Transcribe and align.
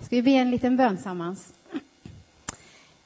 Ska 0.00 0.16
vi 0.16 0.22
be 0.22 0.30
en 0.30 0.50
liten 0.50 0.76
bön 0.76 0.96
tillsammans? 0.96 1.52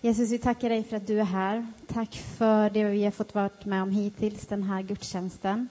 Jesus, 0.00 0.30
vi 0.30 0.38
tackar 0.38 0.68
dig 0.68 0.84
för 0.84 0.96
att 0.96 1.06
du 1.06 1.20
är 1.20 1.24
här. 1.24 1.66
Tack 1.86 2.14
för 2.14 2.70
det 2.70 2.84
vi 2.84 3.04
har 3.04 3.10
fått 3.10 3.34
vara 3.34 3.50
med 3.64 3.82
om 3.82 3.90
hittills, 3.90 4.46
den 4.46 4.62
här 4.62 4.82
gudstjänsten. 4.82 5.68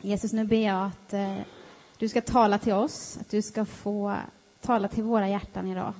Jesus, 0.00 0.32
nu 0.32 0.44
ber 0.44 0.66
jag 0.66 0.86
att 0.86 1.12
eh, 1.12 1.38
du 1.98 2.08
ska 2.08 2.20
tala 2.20 2.58
till 2.58 2.72
oss, 2.72 3.18
att 3.20 3.30
du 3.30 3.42
ska 3.42 3.64
få 3.64 4.16
tala 4.60 4.88
till 4.88 5.02
våra 5.02 5.28
hjärtan 5.28 5.66
idag 5.66 5.92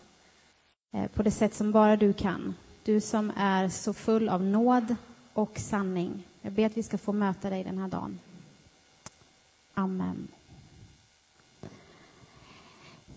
eh, 0.93 1.07
på 1.07 1.23
det 1.23 1.31
sätt 1.31 1.55
som 1.55 1.73
bara 1.73 1.97
du 1.97 2.13
kan. 2.13 2.55
Du 2.85 3.01
som 3.01 3.33
är 3.37 3.69
så 3.69 3.93
full 3.93 4.29
av 4.29 4.43
nåd 4.43 4.97
och 5.33 5.59
sanning. 5.59 6.25
Jag 6.43 6.53
ber 6.53 6.67
att 6.67 6.77
vi 6.77 6.83
ska 6.83 6.99
få 6.99 7.13
möta 7.13 7.51
dig 7.51 7.65
den 7.65 7.79
här 7.79 7.89
dagen. 7.89 8.19
Amen. 9.75 10.29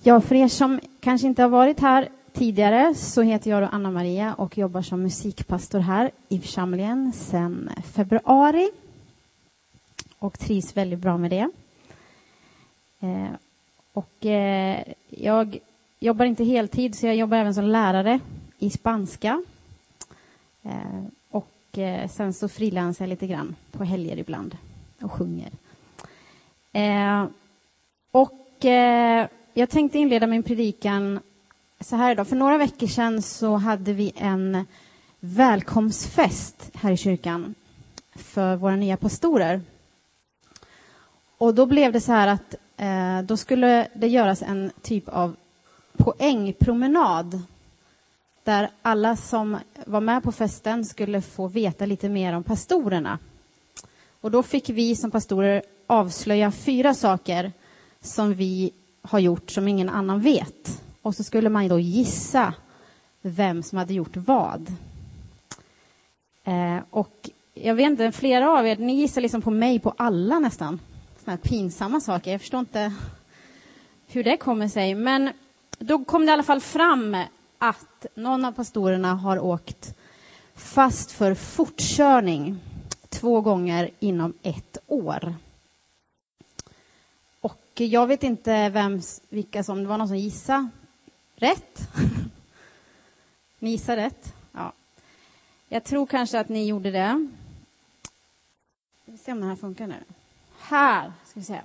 Ja, 0.03 0.21
för 0.21 0.35
er 0.35 0.47
som 0.47 0.79
kanske 0.99 1.27
inte 1.27 1.41
har 1.41 1.49
varit 1.49 1.79
här 1.79 2.09
tidigare 2.33 2.95
så 2.95 3.21
heter 3.21 3.51
jag 3.51 3.69
Anna 3.71 3.91
Maria 3.91 4.33
och 4.33 4.57
jobbar 4.57 4.81
som 4.81 5.03
musikpastor 5.03 5.79
här 5.79 6.11
i 6.29 6.39
församlingen 6.39 7.13
sedan 7.13 7.69
februari 7.93 8.69
och 10.19 10.39
trivs 10.39 10.77
väldigt 10.77 10.99
bra 10.99 11.17
med 11.17 11.31
det. 11.31 11.49
Eh, 12.99 13.31
och 13.93 14.25
eh, 14.25 14.83
jag 15.09 15.57
jobbar 15.99 16.25
inte 16.25 16.43
heltid, 16.43 16.95
så 16.95 17.05
jag 17.05 17.15
jobbar 17.15 17.37
även 17.37 17.53
som 17.53 17.65
lärare 17.65 18.19
i 18.59 18.69
spanska. 18.69 19.43
Eh, 20.63 21.03
och 21.29 21.77
eh, 21.77 22.09
sen 22.09 22.33
så 22.33 22.49
frilansar 22.49 23.05
jag 23.05 23.09
lite 23.09 23.27
grann 23.27 23.55
på 23.71 23.83
helger 23.83 24.17
ibland 24.17 24.57
och 25.01 25.11
sjunger. 25.11 25.51
Eh, 26.73 27.25
och 28.11 28.65
eh, 28.65 29.27
jag 29.53 29.69
tänkte 29.69 29.97
inleda 29.97 30.27
min 30.27 30.43
predikan 30.43 31.19
så 31.79 31.95
här 31.95 32.11
idag. 32.11 32.27
För 32.27 32.35
några 32.35 32.57
veckor 32.57 32.87
sedan 32.87 33.21
så 33.21 33.55
hade 33.55 33.93
vi 33.93 34.13
en 34.15 34.65
välkomstfest 35.19 36.69
här 36.73 36.91
i 36.91 36.97
kyrkan 36.97 37.55
för 38.15 38.55
våra 38.55 38.75
nya 38.75 38.97
pastorer. 38.97 39.61
Och 41.37 41.55
då 41.55 41.65
blev 41.65 41.91
det 41.91 42.01
så 42.01 42.11
här 42.11 42.27
att 42.27 42.55
eh, 42.77 43.21
då 43.21 43.37
skulle 43.37 43.87
det 43.93 44.07
göras 44.07 44.41
en 44.41 44.71
typ 44.81 45.09
av 45.09 45.35
poängpromenad 45.97 47.41
där 48.43 48.69
alla 48.81 49.15
som 49.15 49.57
var 49.85 50.01
med 50.01 50.23
på 50.23 50.31
festen 50.31 50.85
skulle 50.85 51.21
få 51.21 51.47
veta 51.47 51.85
lite 51.85 52.09
mer 52.09 52.33
om 52.33 52.43
pastorerna. 52.43 53.19
Och 54.21 54.31
då 54.31 54.43
fick 54.43 54.69
vi 54.69 54.95
som 54.95 55.11
pastorer 55.11 55.63
avslöja 55.87 56.51
fyra 56.51 56.93
saker 56.93 57.51
som 58.01 58.33
vi 58.33 58.73
har 59.01 59.19
gjort 59.19 59.51
som 59.51 59.67
ingen 59.67 59.89
annan 59.89 60.19
vet. 60.19 60.81
Och 61.01 61.15
så 61.15 61.23
skulle 61.23 61.49
man 61.49 61.67
då 61.67 61.79
gissa 61.79 62.53
vem 63.21 63.63
som 63.63 63.77
hade 63.77 63.93
gjort 63.93 64.17
vad. 64.17 64.73
Eh, 66.43 66.77
och 66.89 67.29
jag 67.53 67.75
vet 67.75 67.85
inte, 67.85 68.11
flera 68.11 68.51
av 68.51 68.67
er, 68.67 68.75
ni 68.75 68.93
gissar 68.93 69.21
liksom 69.21 69.41
på 69.41 69.51
mig 69.51 69.79
på 69.79 69.93
alla 69.97 70.39
nästan. 70.39 70.79
Såna 71.23 71.31
här 71.31 71.37
pinsamma 71.37 72.01
saker. 72.01 72.31
Jag 72.31 72.41
förstår 72.41 72.59
inte 72.59 72.93
hur 74.07 74.23
det 74.23 74.37
kommer 74.37 74.67
sig. 74.67 74.95
Men 74.95 75.29
då 75.79 76.05
kom 76.05 76.25
det 76.25 76.29
i 76.29 76.33
alla 76.33 76.43
fall 76.43 76.61
fram 76.61 77.17
att 77.57 78.05
någon 78.15 78.45
av 78.45 78.51
pastorerna 78.51 79.15
har 79.15 79.39
åkt 79.39 79.95
fast 80.55 81.11
för 81.11 81.33
fortkörning 81.33 82.59
två 83.09 83.41
gånger 83.41 83.89
inom 83.99 84.33
ett 84.41 84.77
år. 84.87 85.33
Och 87.73 87.81
jag 87.81 88.07
vet 88.07 88.23
inte 88.23 88.69
vem, 88.69 89.01
vilka 89.29 89.63
som, 89.63 89.83
det 89.83 89.89
var 89.89 89.97
någon 89.97 90.07
som 90.07 90.17
gissade 90.17 90.69
rätt. 91.35 91.79
ni 93.59 93.69
gissade 93.71 94.01
rätt? 94.01 94.33
Ja. 94.51 94.73
Jag 95.69 95.83
tror 95.83 96.05
kanske 96.05 96.39
att 96.39 96.49
ni 96.49 96.67
gjorde 96.67 96.91
det. 96.91 97.27
Vi 99.05 99.17
se 99.17 99.31
om 99.31 99.39
det 99.39 99.47
här 99.47 99.55
funkar 99.55 99.87
nu. 99.87 100.03
Här 100.59 101.13
ska 101.25 101.39
vi 101.39 101.45
se. 101.45 101.61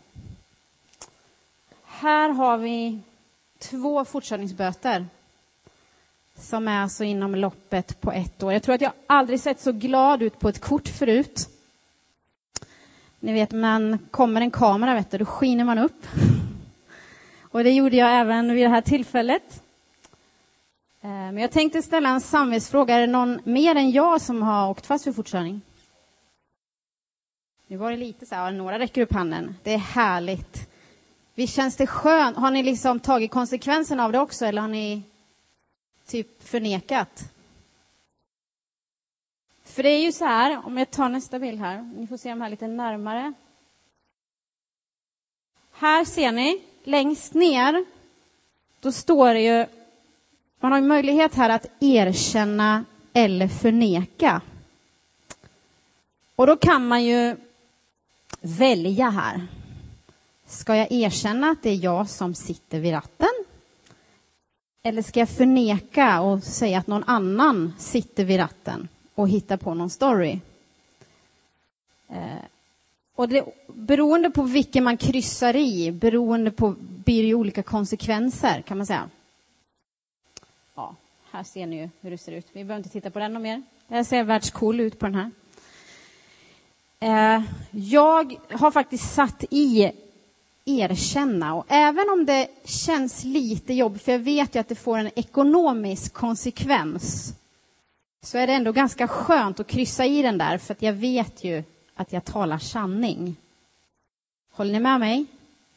Här 1.84 2.28
har 2.28 2.58
vi 2.58 3.00
två 3.58 4.04
fortkörningsböter 4.04 5.06
som 6.38 6.68
är 6.68 6.82
alltså 6.82 7.04
inom 7.04 7.34
loppet 7.34 8.00
på 8.00 8.12
ett 8.12 8.42
år. 8.42 8.52
Jag 8.52 8.62
tror 8.62 8.74
att 8.74 8.80
jag 8.80 8.92
aldrig 9.06 9.40
sett 9.40 9.60
så 9.60 9.72
glad 9.72 10.22
ut 10.22 10.38
på 10.38 10.48
ett 10.48 10.60
kort 10.60 10.88
förut. 10.88 11.48
Ni 13.24 13.32
vet, 13.32 13.52
man 13.52 13.98
kommer 14.10 14.40
en 14.40 14.50
kamera, 14.50 14.94
vet 14.94 15.10
du, 15.10 15.18
då 15.18 15.24
skiner 15.24 15.64
man 15.64 15.78
upp. 15.78 16.06
Och 17.42 17.64
det 17.64 17.70
gjorde 17.70 17.96
jag 17.96 18.20
även 18.20 18.54
vid 18.54 18.64
det 18.64 18.68
här 18.68 18.80
tillfället. 18.80 19.62
Eh, 21.00 21.08
men 21.08 21.38
jag 21.38 21.50
tänkte 21.50 21.82
ställa 21.82 22.08
en 22.08 22.20
samvetsfråga. 22.20 22.94
Är 22.94 23.00
det 23.00 23.06
någon 23.06 23.40
mer 23.44 23.74
än 23.74 23.90
jag 23.90 24.20
som 24.20 24.42
har 24.42 24.70
åkt 24.70 24.86
fast 24.86 25.04
för 25.04 25.12
fortkörning? 25.12 25.60
Nu 27.66 27.76
var 27.76 27.90
det 27.90 27.96
lite 27.96 28.26
så 28.26 28.34
här, 28.34 28.52
några 28.52 28.78
räcker 28.78 29.02
upp 29.02 29.12
handen. 29.12 29.56
Det 29.62 29.74
är 29.74 29.78
härligt. 29.78 30.70
Visst 31.34 31.54
känns 31.54 31.76
det 31.76 31.86
skönt? 31.86 32.36
Har 32.36 32.50
ni 32.50 32.62
liksom 32.62 33.00
tagit 33.00 33.30
konsekvenserna 33.30 34.04
av 34.04 34.12
det 34.12 34.18
också, 34.18 34.46
eller 34.46 34.60
har 34.60 34.68
ni 34.68 35.02
typ 36.06 36.48
förnekat? 36.48 37.33
För 39.74 39.82
det 39.82 39.88
är 39.88 40.00
ju 40.00 40.12
så 40.12 40.24
här, 40.24 40.66
om 40.66 40.78
jag 40.78 40.90
tar 40.90 41.08
nästa 41.08 41.38
bild 41.38 41.60
här, 41.60 41.82
ni 41.96 42.06
får 42.06 42.16
se 42.16 42.30
de 42.30 42.40
här 42.40 42.50
lite 42.50 42.66
närmare. 42.66 43.32
Här 45.72 46.04
ser 46.04 46.32
ni, 46.32 46.62
längst 46.84 47.34
ner, 47.34 47.84
då 48.80 48.92
står 48.92 49.34
det 49.34 49.40
ju, 49.40 49.66
man 50.60 50.72
har 50.72 50.80
möjlighet 50.80 51.34
här 51.34 51.50
att 51.50 51.66
erkänna 51.80 52.84
eller 53.12 53.48
förneka. 53.48 54.40
Och 56.36 56.46
då 56.46 56.56
kan 56.56 56.88
man 56.88 57.04
ju 57.04 57.36
välja 58.40 59.10
här. 59.10 59.46
Ska 60.46 60.76
jag 60.76 60.92
erkänna 60.92 61.50
att 61.50 61.62
det 61.62 61.70
är 61.70 61.84
jag 61.84 62.08
som 62.08 62.34
sitter 62.34 62.80
vid 62.80 62.92
ratten? 62.92 63.44
Eller 64.82 65.02
ska 65.02 65.20
jag 65.20 65.28
förneka 65.28 66.20
och 66.20 66.42
säga 66.42 66.78
att 66.78 66.86
någon 66.86 67.04
annan 67.04 67.74
sitter 67.78 68.24
vid 68.24 68.40
ratten 68.40 68.88
och 69.14 69.28
hitta 69.28 69.56
på 69.56 69.74
någon 69.74 69.90
story? 69.90 70.40
Eh, 72.08 72.44
och 73.14 73.28
det, 73.28 73.44
beroende 73.66 74.30
på 74.30 74.42
vilken 74.42 74.84
man 74.84 74.96
kryssar 74.96 75.56
i, 75.56 75.92
beroende 75.92 76.50
på, 76.50 76.74
blir 76.78 77.22
det 77.22 77.34
olika 77.34 77.62
konsekvenser, 77.62 78.62
kan 78.62 78.76
man 78.76 78.86
säga. 78.86 79.10
Ja, 80.74 80.94
här 81.30 81.42
ser 81.42 81.66
ni 81.66 81.76
ju 81.76 81.88
hur 82.00 82.10
det 82.10 82.18
ser 82.18 82.32
ut. 82.32 82.46
Vi 82.52 82.64
behöver 82.64 82.76
inte 82.76 82.88
titta 82.88 83.10
på 83.10 83.18
den 83.18 83.42
mer. 83.42 83.62
Den 83.88 84.04
ser 84.04 84.24
världscool 84.24 84.80
ut 84.80 84.98
på 84.98 85.06
den 85.06 85.14
här. 85.14 85.30
Eh, 87.00 87.42
jag 87.70 88.36
har 88.50 88.70
faktiskt 88.70 89.14
satt 89.14 89.44
i 89.50 89.92
erkänna. 90.64 91.54
Och 91.54 91.64
även 91.68 92.10
om 92.10 92.26
det 92.26 92.48
känns 92.64 93.24
lite 93.24 93.74
jobbigt, 93.74 94.02
för 94.02 94.12
jag 94.12 94.18
vet 94.18 94.54
ju 94.54 94.58
att 94.60 94.68
det 94.68 94.74
får 94.74 94.98
en 94.98 95.10
ekonomisk 95.14 96.12
konsekvens, 96.12 97.34
så 98.24 98.38
är 98.38 98.46
det 98.46 98.52
ändå 98.52 98.72
ganska 98.72 99.08
skönt 99.08 99.60
att 99.60 99.66
kryssa 99.66 100.04
i 100.04 100.22
den 100.22 100.38
där, 100.38 100.58
för 100.58 100.74
att 100.74 100.82
jag 100.82 100.92
vet 100.92 101.44
ju 101.44 101.62
att 101.94 102.12
jag 102.12 102.24
talar 102.24 102.58
sanning. 102.58 103.36
Håller 104.52 104.72
ni 104.72 104.80
med 104.80 105.00
mig 105.00 105.26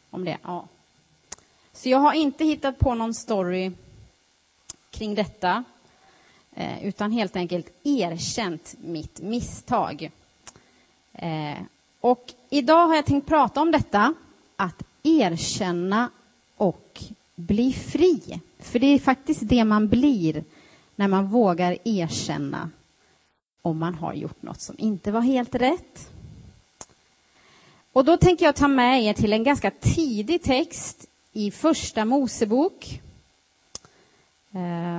om 0.09 0.25
det? 0.25 0.38
Ja. 0.44 0.68
Så 1.74 1.90
jag 1.90 1.97
har 1.97 2.13
inte 2.13 2.46
hittat 2.46 2.80
på 2.80 2.96
någon 2.96 3.13
story 3.13 3.72
kring 4.90 5.16
detta, 5.16 5.63
eh, 6.56 6.86
utan 6.86 7.12
helt 7.12 7.36
enkelt 7.36 7.68
erkänt 7.84 8.75
mitt 8.80 9.22
misstag. 9.22 10.12
Eh, 11.13 11.57
och 12.02 12.34
idag 12.50 12.88
har 12.88 12.96
jag 12.96 13.06
tänkt 13.06 13.28
prata 13.28 13.62
om 13.62 13.72
detta, 13.72 14.13
att 14.56 14.84
erkänna 15.03 16.09
och 16.57 17.03
bli 17.36 17.74
fri. 17.74 18.40
För 18.59 18.80
det 18.80 18.88
är 18.88 19.00
faktiskt 19.00 19.42
det 19.44 19.63
man 19.63 19.88
blir 19.88 20.44
när 20.97 21.07
man 21.07 21.27
vågar 21.27 21.77
erkänna 21.83 22.69
om 23.61 23.77
man 23.77 23.94
har 23.95 24.13
gjort 24.13 24.41
något 24.41 24.61
som 24.61 24.75
inte 24.77 25.11
var 25.11 25.21
helt 25.21 25.55
rätt. 25.55 26.09
Och 27.94 28.05
då 28.05 28.17
tänker 28.17 28.45
jag 28.45 28.55
ta 28.55 28.67
med 28.67 29.03
er 29.03 29.13
till 29.13 29.33
en 29.33 29.44
ganska 29.44 29.71
tidig 29.71 30.44
text 30.44 31.05
i 31.33 31.51
Första 31.51 32.05
Mosebok. 32.05 33.01
Eh, 34.51 34.97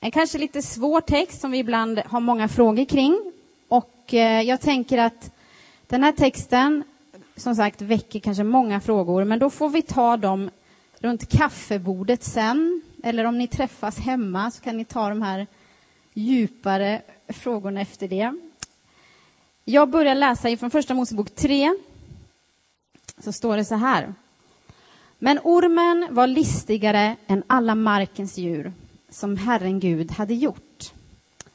en 0.00 0.10
kanske 0.12 0.38
lite 0.38 0.62
svår 0.62 1.00
text 1.00 1.40
som 1.40 1.50
vi 1.50 1.58
ibland 1.58 1.98
har 1.98 2.20
många 2.20 2.48
frågor 2.48 2.84
kring. 2.84 3.32
Och 3.68 4.14
eh, 4.14 4.42
jag 4.42 4.60
tänker 4.60 4.98
att 4.98 5.30
den 5.86 6.02
här 6.02 6.12
texten 6.12 6.84
som 7.36 7.54
sagt 7.54 7.82
väcker 7.82 8.20
kanske 8.20 8.44
många 8.44 8.80
frågor, 8.80 9.24
men 9.24 9.38
då 9.38 9.50
får 9.50 9.68
vi 9.68 9.82
ta 9.82 10.16
dem 10.16 10.50
runt 10.98 11.28
kaffebordet 11.28 12.24
sen. 12.24 12.82
Eller 13.02 13.24
om 13.24 13.38
ni 13.38 13.48
träffas 13.48 13.98
hemma 13.98 14.50
så 14.50 14.62
kan 14.62 14.76
ni 14.76 14.84
ta 14.84 15.08
de 15.08 15.22
här 15.22 15.46
djupare 16.14 17.02
frågorna 17.28 17.80
efter 17.80 18.08
det. 18.08 18.34
Jag 19.64 19.90
börjar 19.90 20.14
läsa 20.14 20.50
ifrån 20.50 20.70
Första 20.70 20.94
Mosebok 20.94 21.34
3. 21.34 21.74
Så 23.18 23.32
står 23.32 23.56
det 23.56 23.64
så 23.64 23.74
här. 23.74 24.14
Men 25.18 25.38
ormen 25.44 26.08
var 26.10 26.26
listigare 26.26 27.16
än 27.26 27.42
alla 27.46 27.74
markens 27.74 28.38
djur 28.38 28.72
som 29.10 29.36
Herren 29.36 29.80
Gud 29.80 30.10
hade 30.10 30.34
gjort. 30.34 30.92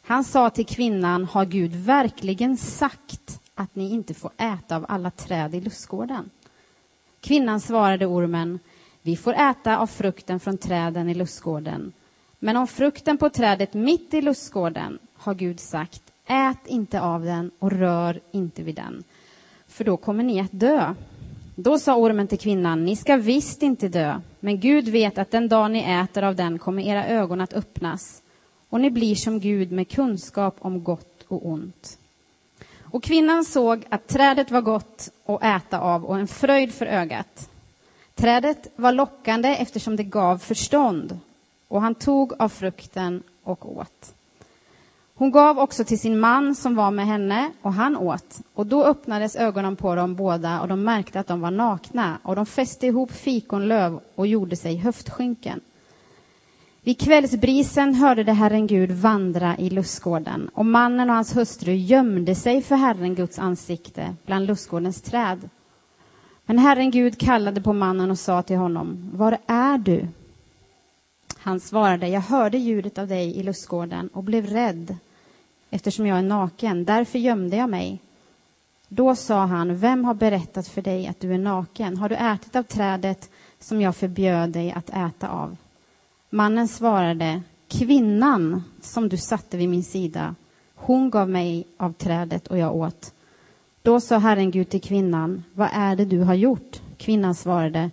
Han 0.02 0.24
sa 0.24 0.50
till 0.50 0.66
kvinnan, 0.66 1.26
har 1.26 1.46
Gud 1.46 1.76
verkligen 1.76 2.58
sagt 2.58 3.40
att 3.56 3.76
ni 3.76 3.92
inte 3.92 4.14
får 4.14 4.32
äta 4.38 4.76
av 4.76 4.86
alla 4.90 5.12
träd 5.12 5.56
i 5.56 5.62
lustgården? 5.62 6.30
Kvinnan 7.22 7.60
svarade 7.60 8.06
ormen, 8.06 8.60
vi 9.08 9.16
får 9.16 9.34
äta 9.34 9.78
av 9.78 9.88
frukten 9.88 10.40
från 10.40 10.58
träden 10.58 11.10
i 11.10 11.14
lustgården. 11.14 11.94
Men 12.40 12.58
om 12.58 12.68
frukten 12.68 13.18
på 13.18 13.30
trädet 13.30 13.74
mitt 13.74 14.14
i 14.14 14.22
lustgården 14.22 15.00
har 15.14 15.34
Gud 15.34 15.60
sagt, 15.60 16.02
ät 16.26 16.68
inte 16.68 17.02
av 17.02 17.26
den 17.26 17.52
och 17.60 17.72
rör 17.72 18.20
inte 18.32 18.64
vid 18.64 18.76
den, 18.76 19.04
för 19.68 19.84
då 19.84 19.98
kommer 19.98 20.24
ni 20.24 20.40
att 20.40 20.52
dö. 20.52 20.94
Då 21.56 21.80
sa 21.80 21.96
ormen 21.96 22.28
till 22.28 22.40
kvinnan, 22.40 22.86
ni 22.86 22.96
ska 22.96 23.18
visst 23.18 23.64
inte 23.64 23.88
dö, 23.88 24.22
men 24.40 24.60
Gud 24.60 24.90
vet 24.90 25.18
att 25.18 25.32
den 25.32 25.48
dag 25.48 25.72
ni 25.72 25.80
äter 25.80 26.24
av 26.24 26.36
den 26.36 26.60
kommer 26.60 26.84
era 26.84 27.08
ögon 27.08 27.42
att 27.42 27.54
öppnas 27.54 28.22
och 28.70 28.82
ni 28.82 28.92
blir 28.92 29.16
som 29.16 29.40
Gud 29.40 29.72
med 29.72 29.90
kunskap 29.90 30.56
om 30.60 30.84
gott 30.84 31.24
och 31.28 31.46
ont. 31.46 31.98
Och 32.82 33.04
kvinnan 33.04 33.46
såg 33.46 33.86
att 33.90 34.08
trädet 34.08 34.52
var 34.52 34.62
gott 34.62 35.10
att 35.26 35.44
äta 35.44 35.80
av 35.80 36.06
och 36.06 36.20
en 36.20 36.28
fröjd 36.28 36.74
för 36.74 36.86
ögat. 36.86 37.50
Trädet 38.18 38.68
var 38.76 38.92
lockande 38.92 39.50
eftersom 39.50 39.96
det 39.96 40.04
gav 40.04 40.38
förstånd 40.38 41.20
och 41.68 41.82
han 41.82 41.96
tog 41.96 42.34
av 42.40 42.50
frukten 42.50 43.24
och 43.44 43.78
åt. 43.78 44.14
Hon 45.16 45.32
gav 45.32 45.60
också 45.60 45.84
till 45.84 46.00
sin 46.00 46.20
man 46.20 46.56
som 46.56 46.76
var 46.76 46.92
med 46.92 47.06
henne 47.06 47.52
och 47.62 47.74
han 47.74 47.98
åt. 47.98 48.42
Och 48.54 48.68
då 48.68 48.84
öppnades 48.84 49.36
ögonen 49.36 49.76
på 49.76 49.96
dem 49.96 50.16
båda 50.16 50.62
och 50.62 50.68
de 50.68 50.84
märkte 50.84 51.20
att 51.20 51.28
de 51.28 51.42
var 51.42 51.52
nakna 51.52 52.18
och 52.24 52.36
de 52.36 52.46
fäste 52.46 52.88
ihop 52.88 53.12
fikonlöv 53.12 54.00
och 54.16 54.28
gjorde 54.28 54.56
sig 54.56 54.76
höftskynken. 54.76 55.62
Vid 56.84 57.00
kvällsbrisen 57.00 57.94
hörde 57.96 58.24
de 58.24 58.32
Herren 58.32 58.68
Gud 58.68 58.92
vandra 58.92 59.58
i 59.58 59.70
lustgården 59.70 60.50
och 60.54 60.66
mannen 60.66 61.10
och 61.10 61.16
hans 61.16 61.36
hustru 61.36 61.74
gömde 61.74 62.36
sig 62.36 62.62
för 62.62 62.76
Herren 62.76 63.16
Guds 63.16 63.40
ansikte 63.40 64.16
bland 64.26 64.48
lustgårdens 64.48 65.02
träd. 65.02 65.50
Men 66.50 66.60
Herren 66.60 66.92
Gud 66.92 67.18
kallade 67.20 67.62
på 67.62 67.74
mannen 67.74 68.12
och 68.12 68.20
sa 68.20 68.42
till 68.42 68.58
honom, 68.58 69.10
var 69.14 69.38
är 69.48 69.78
du? 69.78 70.08
Han 71.38 71.60
svarade, 71.60 72.08
jag 72.08 72.22
hörde 72.22 72.58
ljudet 72.58 72.98
av 72.98 73.08
dig 73.08 73.38
i 73.38 73.44
lustgården 73.44 74.08
och 74.08 74.24
blev 74.24 74.46
rädd 74.46 74.98
eftersom 75.70 76.08
jag 76.08 76.18
är 76.18 76.22
naken. 76.22 76.86
Därför 76.86 77.20
gömde 77.20 77.58
jag 77.58 77.70
mig. 77.70 78.00
Då 78.88 79.16
sa 79.16 79.46
han, 79.46 79.78
vem 79.78 80.06
har 80.06 80.14
berättat 80.14 80.68
för 80.68 80.82
dig 80.82 81.08
att 81.08 81.20
du 81.20 81.34
är 81.34 81.38
naken? 81.38 81.98
Har 81.98 82.10
du 82.10 82.16
ätit 82.16 82.56
av 82.56 82.64
trädet 82.64 83.30
som 83.60 83.82
jag 83.82 83.96
förbjöd 83.96 84.50
dig 84.50 84.72
att 84.72 84.90
äta 84.90 85.30
av? 85.30 85.58
Mannen 86.30 86.68
svarade, 86.68 87.42
kvinnan 87.68 88.64
som 88.82 89.10
du 89.10 89.18
satte 89.18 89.58
vid 89.58 89.70
min 89.70 89.84
sida, 89.84 90.36
hon 90.76 91.10
gav 91.10 91.30
mig 91.30 91.68
av 91.78 91.94
trädet 91.94 92.48
och 92.48 92.58
jag 92.58 92.76
åt. 92.76 93.14
Då 93.88 94.00
sa 94.00 94.18
Herren 94.18 94.52
Gud 94.52 94.70
till 94.70 94.82
kvinnan, 94.82 95.44
vad 95.54 95.70
är 95.74 95.96
det 95.96 96.06
du 96.06 96.20
har 96.20 96.34
gjort? 96.34 96.82
Kvinnan 96.98 97.36
svarade, 97.36 97.92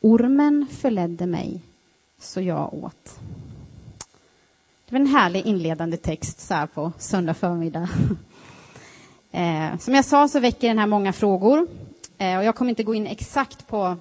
ormen 0.00 0.66
förledde 0.70 1.26
mig, 1.26 1.60
så 2.18 2.40
jag 2.40 2.74
åt. 2.74 3.18
Det 4.86 4.92
var 4.92 5.00
en 5.00 5.06
härlig 5.06 5.46
inledande 5.46 5.96
text 5.96 6.40
så 6.40 6.54
här 6.54 6.66
på 6.66 6.92
söndag 6.98 7.34
förmiddag. 7.34 7.88
Eh, 9.30 9.78
som 9.78 9.94
jag 9.94 10.04
sa 10.04 10.28
så 10.28 10.40
väcker 10.40 10.68
den 10.68 10.78
här 10.78 10.86
många 10.86 11.12
frågor. 11.12 11.66
Eh, 12.18 12.38
och 12.38 12.44
jag 12.44 12.54
kommer 12.54 12.68
inte 12.68 12.82
gå 12.82 12.94
in 12.94 13.06
exakt 13.06 13.66
på... 13.66 13.96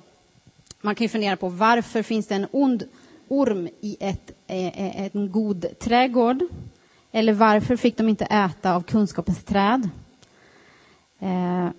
Man 0.82 0.96
kan 0.96 1.06
ju 1.06 1.10
fundera 1.10 1.36
på 1.38 1.50
varför 1.50 2.04
finns 2.04 2.28
det 2.28 2.36
en 2.36 2.48
ond 2.52 2.84
orm 3.28 3.70
i 3.82 3.98
ett, 4.00 4.32
eh, 4.48 4.68
eh 4.68 5.10
en 5.16 5.32
god 5.32 5.66
trädgård? 5.80 6.44
Eller 7.12 7.34
varför 7.34 7.76
fick 7.76 7.98
de 7.98 8.10
inte 8.10 8.26
äta 8.26 8.76
av 8.76 8.82
kunskapens 8.82 9.44
träd? 9.44 9.90
Eh, 11.20 11.70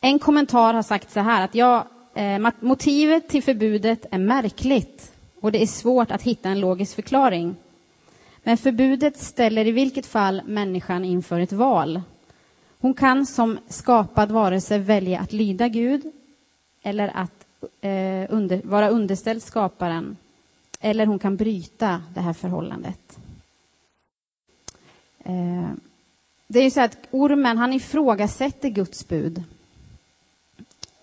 en 0.00 0.18
kommentar 0.18 0.74
har 0.74 0.82
sagt 0.82 1.10
så 1.10 1.20
här 1.20 1.44
att 1.44 1.54
ja, 1.54 1.86
eh, 2.14 2.50
motivet 2.60 3.28
till 3.28 3.42
förbudet 3.42 4.06
är 4.10 4.18
märkligt 4.18 5.12
och 5.40 5.52
det 5.52 5.62
är 5.62 5.66
svårt 5.66 6.10
att 6.10 6.22
hitta 6.22 6.48
en 6.48 6.60
logisk 6.60 6.94
förklaring. 6.94 7.56
Men 8.42 8.56
förbudet 8.56 9.18
ställer 9.18 9.66
i 9.66 9.72
vilket 9.72 10.06
fall 10.06 10.42
människan 10.46 11.04
inför 11.04 11.40
ett 11.40 11.52
val. 11.52 12.02
Hon 12.80 12.94
kan 12.94 13.26
som 13.26 13.58
skapad 13.68 14.30
varelse 14.30 14.78
välja 14.78 15.20
att 15.20 15.32
lyda 15.32 15.68
Gud 15.68 16.12
eller 16.82 17.10
att 17.14 17.46
eh, 17.80 18.26
under, 18.28 18.62
vara 18.64 18.88
underställd 18.88 19.42
skaparen. 19.42 20.16
Eller 20.80 21.06
hon 21.06 21.18
kan 21.18 21.36
bryta 21.36 22.02
det 22.14 22.20
här 22.20 22.32
förhållandet. 22.32 23.18
Eh, 25.18 25.70
det 26.50 26.58
är 26.58 26.62
ju 26.64 26.70
så 26.70 26.80
att 26.80 26.98
ormen 27.10 27.58
han 27.58 27.72
ifrågasätter 27.72 28.68
Guds 28.68 29.08
bud 29.08 29.42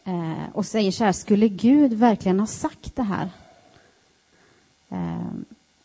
eh, 0.04 0.50
och 0.54 0.66
säger 0.66 0.92
så 0.92 1.04
här, 1.04 1.12
skulle 1.12 1.48
Gud 1.48 1.94
verkligen 1.94 2.40
ha 2.40 2.48
sagt 2.48 2.96
det 2.96 3.04
här? 3.04 3.30
Eh, 4.90 5.32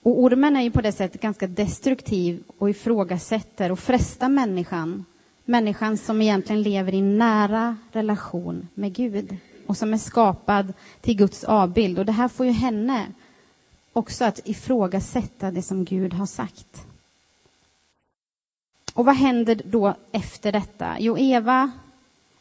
och 0.03 0.23
ormen 0.23 0.57
är 0.57 0.63
ju 0.63 0.71
på 0.71 0.81
det 0.81 0.93
sättet 0.93 1.21
ganska 1.21 1.47
destruktiv 1.47 2.43
och 2.59 2.71
ifrågasätter 2.71 3.73
och 3.73 3.79
frestar 3.79 4.29
människan. 4.29 5.05
Människan 5.45 5.97
som 5.97 6.23
egentligen 6.23 6.63
lever 6.63 6.95
i 6.95 7.03
nära 7.03 7.77
relation 7.93 8.69
med 8.75 8.93
Gud 8.93 9.37
och 9.67 9.77
som 9.77 9.93
är 9.95 9.99
skapad 9.99 10.73
till 11.01 11.17
Guds 11.17 11.45
avbild. 11.45 11.99
Och 11.99 12.07
det 12.07 12.13
här 12.13 12.29
får 12.29 12.47
ju 12.47 12.53
henne 12.53 13.07
också 13.93 14.25
att 14.25 14.49
ifrågasätta 14.49 15.51
det 15.51 15.63
som 15.63 15.85
Gud 15.85 16.13
har 16.13 16.27
sagt. 16.27 16.87
Och 18.95 19.05
vad 19.05 19.17
händer 19.17 19.63
då 19.65 19.95
efter 20.13 20.53
detta? 20.53 20.97
Jo, 20.99 21.19
Eva 21.19 21.71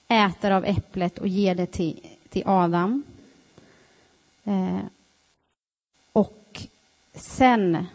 äter 0.07 0.51
av 0.51 0.65
äpplet 0.65 1.17
och 1.17 1.27
ger 1.27 1.55
det 1.55 1.65
till, 1.65 2.07
till 2.29 2.43
Adam. 2.45 3.03
Eh, 4.43 4.79
sen 7.19 7.85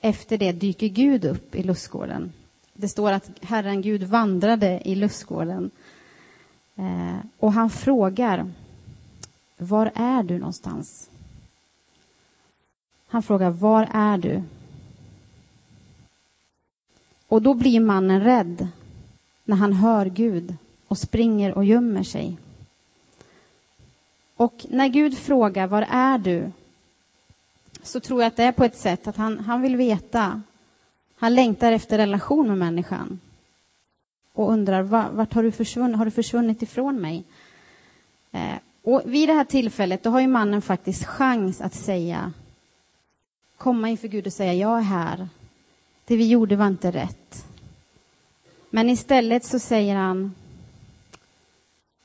efter 0.00 0.38
det 0.38 0.52
dyker 0.52 0.88
Gud 0.88 1.24
upp 1.24 1.54
i 1.54 1.62
lustgården. 1.62 2.32
Det 2.72 2.88
står 2.88 3.12
att 3.12 3.30
Herren 3.42 3.82
Gud 3.82 4.02
vandrade 4.02 4.80
i 4.84 4.94
lustgården. 4.94 5.70
Eh, 6.76 7.16
och 7.38 7.52
han 7.52 7.70
frågar, 7.70 8.52
var 9.56 9.92
är 9.94 10.22
du 10.22 10.38
någonstans? 10.38 11.10
Han 13.08 13.22
frågar, 13.22 13.50
var 13.50 13.88
är 13.92 14.18
du? 14.18 14.42
Och 17.30 17.42
då 17.42 17.54
blir 17.54 17.80
mannen 17.80 18.20
rädd 18.20 18.68
när 19.44 19.56
han 19.56 19.72
hör 19.72 20.06
Gud 20.06 20.56
och 20.88 20.98
springer 20.98 21.54
och 21.54 21.64
gömmer 21.64 22.02
sig. 22.02 22.36
Och 24.36 24.66
när 24.68 24.88
Gud 24.88 25.18
frågar, 25.18 25.66
var 25.66 25.86
är 25.90 26.18
du? 26.18 26.50
så 27.82 28.00
tror 28.00 28.22
jag 28.22 28.28
att 28.28 28.36
det 28.36 28.44
är 28.44 28.52
på 28.52 28.64
ett 28.64 28.76
sätt 28.76 29.06
att 29.06 29.16
han, 29.16 29.38
han 29.38 29.62
vill 29.62 29.76
veta. 29.76 30.42
Han 31.16 31.34
längtar 31.34 31.72
efter 31.72 31.98
relation 31.98 32.48
med 32.48 32.58
människan 32.58 33.20
och 34.32 34.52
undrar 34.52 34.82
vart 35.12 35.34
har 35.34 35.42
du 35.42 35.52
försvunnit? 35.52 35.96
Har 35.96 36.04
du 36.04 36.10
försvunnit 36.10 36.62
ifrån 36.62 37.00
mig? 37.00 37.24
Eh, 38.32 38.54
och 38.82 39.02
vid 39.04 39.28
det 39.28 39.32
här 39.32 39.44
tillfället 39.44 40.02
då 40.02 40.10
har 40.10 40.20
ju 40.20 40.26
mannen 40.26 40.62
faktiskt 40.62 41.04
chans 41.04 41.60
att 41.60 41.74
säga 41.74 42.32
komma 43.56 43.88
inför 43.88 44.08
Gud 44.08 44.26
och 44.26 44.32
säga 44.32 44.54
jag 44.54 44.78
är 44.78 44.82
här. 44.82 45.28
Det 46.10 46.16
vi 46.16 46.28
gjorde 46.28 46.56
var 46.56 46.66
inte 46.66 46.90
rätt. 46.90 47.46
Men 48.70 48.90
istället 48.90 49.44
så 49.44 49.58
säger 49.58 49.96
han 49.96 50.34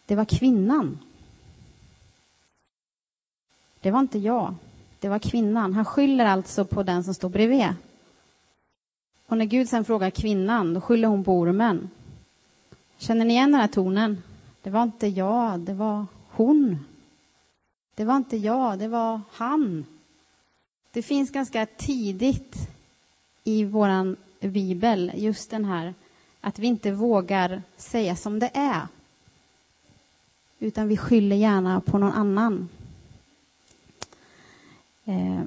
det 0.05 0.15
var 0.15 0.25
kvinnan. 0.25 1.00
Det 3.81 3.91
var 3.91 4.00
inte 4.00 4.19
jag. 4.19 4.55
Det 5.00 5.09
var 5.09 5.19
kvinnan. 5.19 5.74
Han 5.74 5.85
skyller 5.85 6.25
alltså 6.25 6.65
på 6.65 6.83
den 6.83 7.03
som 7.03 7.13
står 7.13 7.29
bredvid. 7.29 7.67
Och 9.27 9.38
när 9.38 9.45
Gud 9.45 9.69
sen 9.69 9.85
frågar 9.85 10.09
kvinnan, 10.09 10.74
då 10.74 10.81
skyller 10.81 11.07
hon 11.07 11.24
på 11.24 11.39
ormen. 11.39 11.89
Känner 12.97 13.25
ni 13.25 13.33
igen 13.33 13.51
den 13.51 13.62
här 13.62 13.67
tonen? 13.67 14.24
Det 14.62 14.69
var 14.69 14.83
inte 14.83 15.07
jag, 15.07 15.59
det 15.59 15.74
var 15.74 16.05
hon. 16.29 16.85
Det 17.95 18.05
var 18.05 18.15
inte 18.15 18.38
jag, 18.38 18.79
det 18.79 18.88
var 18.88 19.21
han. 19.31 19.85
Det 20.91 21.01
finns 21.01 21.31
ganska 21.31 21.65
tidigt 21.65 22.75
i 23.48 23.64
vår 23.64 24.16
bibel 24.48 25.12
just 25.16 25.50
den 25.50 25.66
här 25.66 25.94
att 26.42 26.60
vi 26.60 26.68
inte 26.68 26.92
vågar 26.92 27.62
säga 27.78 28.16
som 28.16 28.40
det 28.40 28.50
är. 28.54 28.88
Utan 30.60 30.88
vi 30.88 30.98
skyller 30.98 31.36
gärna 31.36 31.82
på 31.82 31.98
någon 31.98 32.12
annan. 32.12 32.70
Eh, 35.06 35.42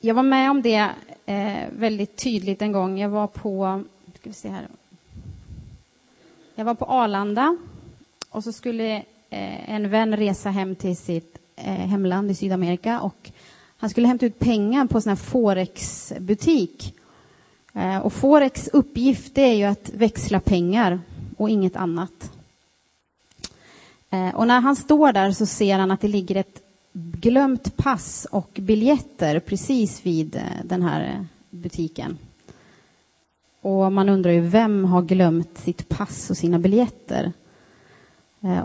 jag 0.00 0.14
var 0.14 0.22
med 0.22 0.50
om 0.50 0.62
det 0.62 0.90
eh, 1.26 1.68
väldigt 1.72 2.16
tydligt 2.16 2.62
en 2.62 2.72
gång. 2.72 2.98
Jag 2.98 3.08
var 3.08 3.26
på, 3.26 3.82
ska 4.14 4.30
vi 4.30 4.34
se 4.34 4.48
här. 4.48 4.68
Jag 6.54 6.64
var 6.64 6.74
på 6.74 6.84
Arlanda 6.84 7.56
och 8.30 8.44
så 8.44 8.52
skulle 8.52 8.96
eh, 9.30 9.70
en 9.70 9.90
vän 9.90 10.16
resa 10.16 10.50
hem 10.50 10.76
till 10.76 10.96
sitt 10.96 11.38
hemland 11.64 12.30
i 12.30 12.34
Sydamerika 12.34 13.00
och 13.00 13.30
han 13.80 13.90
skulle 13.90 14.08
hämta 14.08 14.26
ut 14.26 14.38
pengar 14.38 14.86
på 14.86 15.00
en 15.06 15.16
Forex-butik. 15.16 16.94
Eh, 17.74 17.98
och 17.98 18.12
Forex 18.12 18.68
uppgift 18.68 19.38
är 19.38 19.52
ju 19.52 19.64
att 19.64 19.90
växla 19.94 20.40
pengar 20.40 21.00
och 21.36 21.50
inget 21.50 21.76
annat. 21.76 22.32
Eh, 24.10 24.34
och 24.34 24.46
när 24.46 24.60
han 24.60 24.76
står 24.76 25.12
där 25.12 25.32
så 25.32 25.46
ser 25.46 25.78
han 25.78 25.90
att 25.90 26.00
det 26.00 26.08
ligger 26.08 26.36
ett 26.36 26.62
glömt 26.92 27.76
pass 27.76 28.26
och 28.30 28.50
biljetter 28.54 29.40
precis 29.40 30.06
vid 30.06 30.36
eh, 30.36 30.42
den 30.64 30.82
här 30.82 31.26
butiken. 31.50 32.18
Och 33.60 33.92
man 33.92 34.08
undrar 34.08 34.30
ju 34.30 34.40
vem 34.40 34.84
har 34.84 35.02
glömt 35.02 35.58
sitt 35.58 35.88
pass 35.88 36.30
och 36.30 36.36
sina 36.36 36.58
biljetter? 36.58 37.32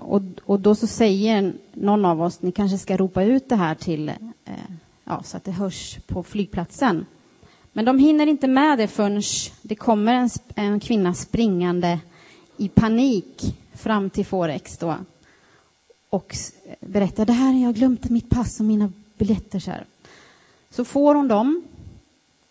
Och, 0.02 0.22
och 0.46 0.60
då 0.60 0.76
så 0.76 0.88
säger 0.88 1.54
någon 1.74 2.06
av 2.06 2.22
oss, 2.22 2.42
ni 2.42 2.52
kanske 2.52 2.78
ska 2.78 2.98
ropa 2.98 3.24
ut 3.24 3.50
det 3.50 3.56
här 3.56 3.76
till 3.76 4.12
ja, 5.06 5.24
så 5.24 5.38
att 5.38 5.44
det 5.44 5.52
hörs 5.52 5.98
på 6.08 6.24
flygplatsen. 6.24 7.06
Men 7.74 7.86
de 7.86 8.00
hinner 8.00 8.28
inte 8.28 8.48
med 8.48 8.78
det 8.78 8.88
förrän 8.88 9.22
det 9.62 9.76
kommer 9.76 10.14
en, 10.14 10.30
en 10.56 10.80
kvinna 10.80 11.14
springande 11.14 12.00
i 12.58 12.70
panik 12.70 13.56
fram 13.74 14.10
till 14.10 14.26
Forex 14.26 14.78
då 14.78 14.96
och 16.10 16.36
berättar 16.80 17.26
det 17.26 17.34
här, 17.34 17.54
jag 17.54 17.68
har 17.68 17.74
glömt 17.74 18.10
mitt 18.10 18.30
pass 18.30 18.60
och 18.60 18.66
mina 18.66 18.92
biljetter. 19.18 19.60
Så, 19.60 19.72
här. 19.72 19.86
så 20.70 20.86
får 20.86 21.16
hon 21.16 21.28
dem, 21.28 21.64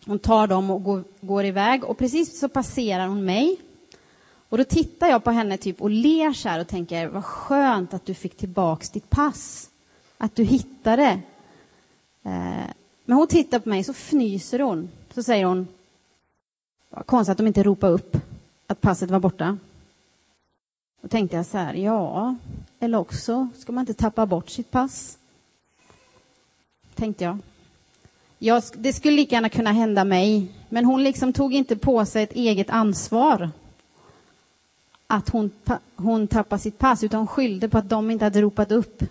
hon 0.05 0.19
tar 0.19 0.47
dem 0.47 0.71
och 0.71 0.83
går, 0.83 1.03
går 1.21 1.45
iväg 1.45 1.83
och 1.83 1.97
precis 1.97 2.39
så 2.39 2.49
passerar 2.49 3.07
hon 3.07 3.25
mig. 3.25 3.57
Och 4.49 4.57
då 4.57 4.63
tittar 4.63 5.07
jag 5.07 5.23
på 5.23 5.31
henne 5.31 5.57
typ 5.57 5.81
och 5.81 5.89
ler 5.89 6.33
så 6.33 6.49
här 6.49 6.59
och 6.59 6.67
tänker, 6.67 7.07
vad 7.07 7.25
skönt 7.25 7.93
att 7.93 8.05
du 8.05 8.13
fick 8.13 8.37
tillbaks 8.37 8.89
ditt 8.89 9.09
pass. 9.09 9.69
Att 10.17 10.35
du 10.35 10.43
hittade 10.43 11.19
Eh, 12.25 12.67
men 13.05 13.17
hon 13.17 13.27
tittar 13.27 13.59
på 13.59 13.69
mig, 13.69 13.83
så 13.83 13.91
fnyser 13.93 14.59
hon. 14.59 14.89
Så 15.13 15.23
säger 15.23 15.45
hon, 15.45 15.67
konstigt 17.05 17.31
att 17.31 17.37
de 17.37 17.47
inte 17.47 17.63
ropade 17.63 17.93
upp 17.93 18.17
att 18.67 18.81
passet 18.81 19.11
var 19.11 19.19
borta. 19.19 19.57
Då 21.01 21.07
tänkte 21.07 21.37
jag 21.37 21.45
så 21.45 21.57
här, 21.57 21.73
ja, 21.73 22.35
eller 22.79 22.97
också 22.97 23.47
ska 23.57 23.71
man 23.71 23.81
inte 23.81 23.93
tappa 23.93 24.25
bort 24.25 24.49
sitt 24.49 24.71
pass. 24.71 25.17
Tänkte 26.95 27.23
jag. 27.23 27.37
jag 28.39 28.63
det 28.73 28.93
skulle 28.93 29.15
lika 29.15 29.35
gärna 29.35 29.49
kunna 29.49 29.71
hända 29.71 30.03
mig, 30.03 30.47
men 30.69 30.85
hon 30.85 31.03
liksom 31.03 31.33
tog 31.33 31.53
inte 31.53 31.75
på 31.75 32.05
sig 32.05 32.23
ett 32.23 32.33
eget 32.33 32.69
ansvar 32.69 33.49
att 35.07 35.29
hon, 35.29 35.51
hon 35.95 36.27
tappade 36.27 36.61
sitt 36.61 36.77
pass, 36.77 37.03
utan 37.03 37.19
hon 37.19 37.27
skyllde 37.27 37.69
på 37.69 37.77
att 37.77 37.89
de 37.89 38.11
inte 38.11 38.25
hade 38.25 38.41
ropat 38.41 38.71
upp 38.71 39.03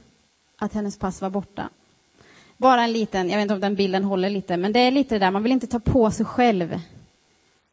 att 0.57 0.73
hennes 0.73 0.99
pass 0.99 1.21
var 1.21 1.31
borta. 1.31 1.69
Bara 2.57 2.85
en 2.85 2.93
liten, 2.93 3.29
jag 3.31 3.37
vet 3.37 3.43
inte 3.43 3.55
om 3.55 3.61
den 3.61 3.75
bilden 3.75 4.05
håller 4.05 4.31
lite, 4.31 4.57
men 4.57 4.73
det 4.73 4.81
är 4.81 4.91
lite 4.91 5.15
det 5.15 5.19
där, 5.19 5.31
man 5.31 5.43
vill 5.43 5.53
inte 5.53 5.67
ta 5.67 5.81
på 5.81 6.11
sig 6.11 6.27
själv 6.27 6.81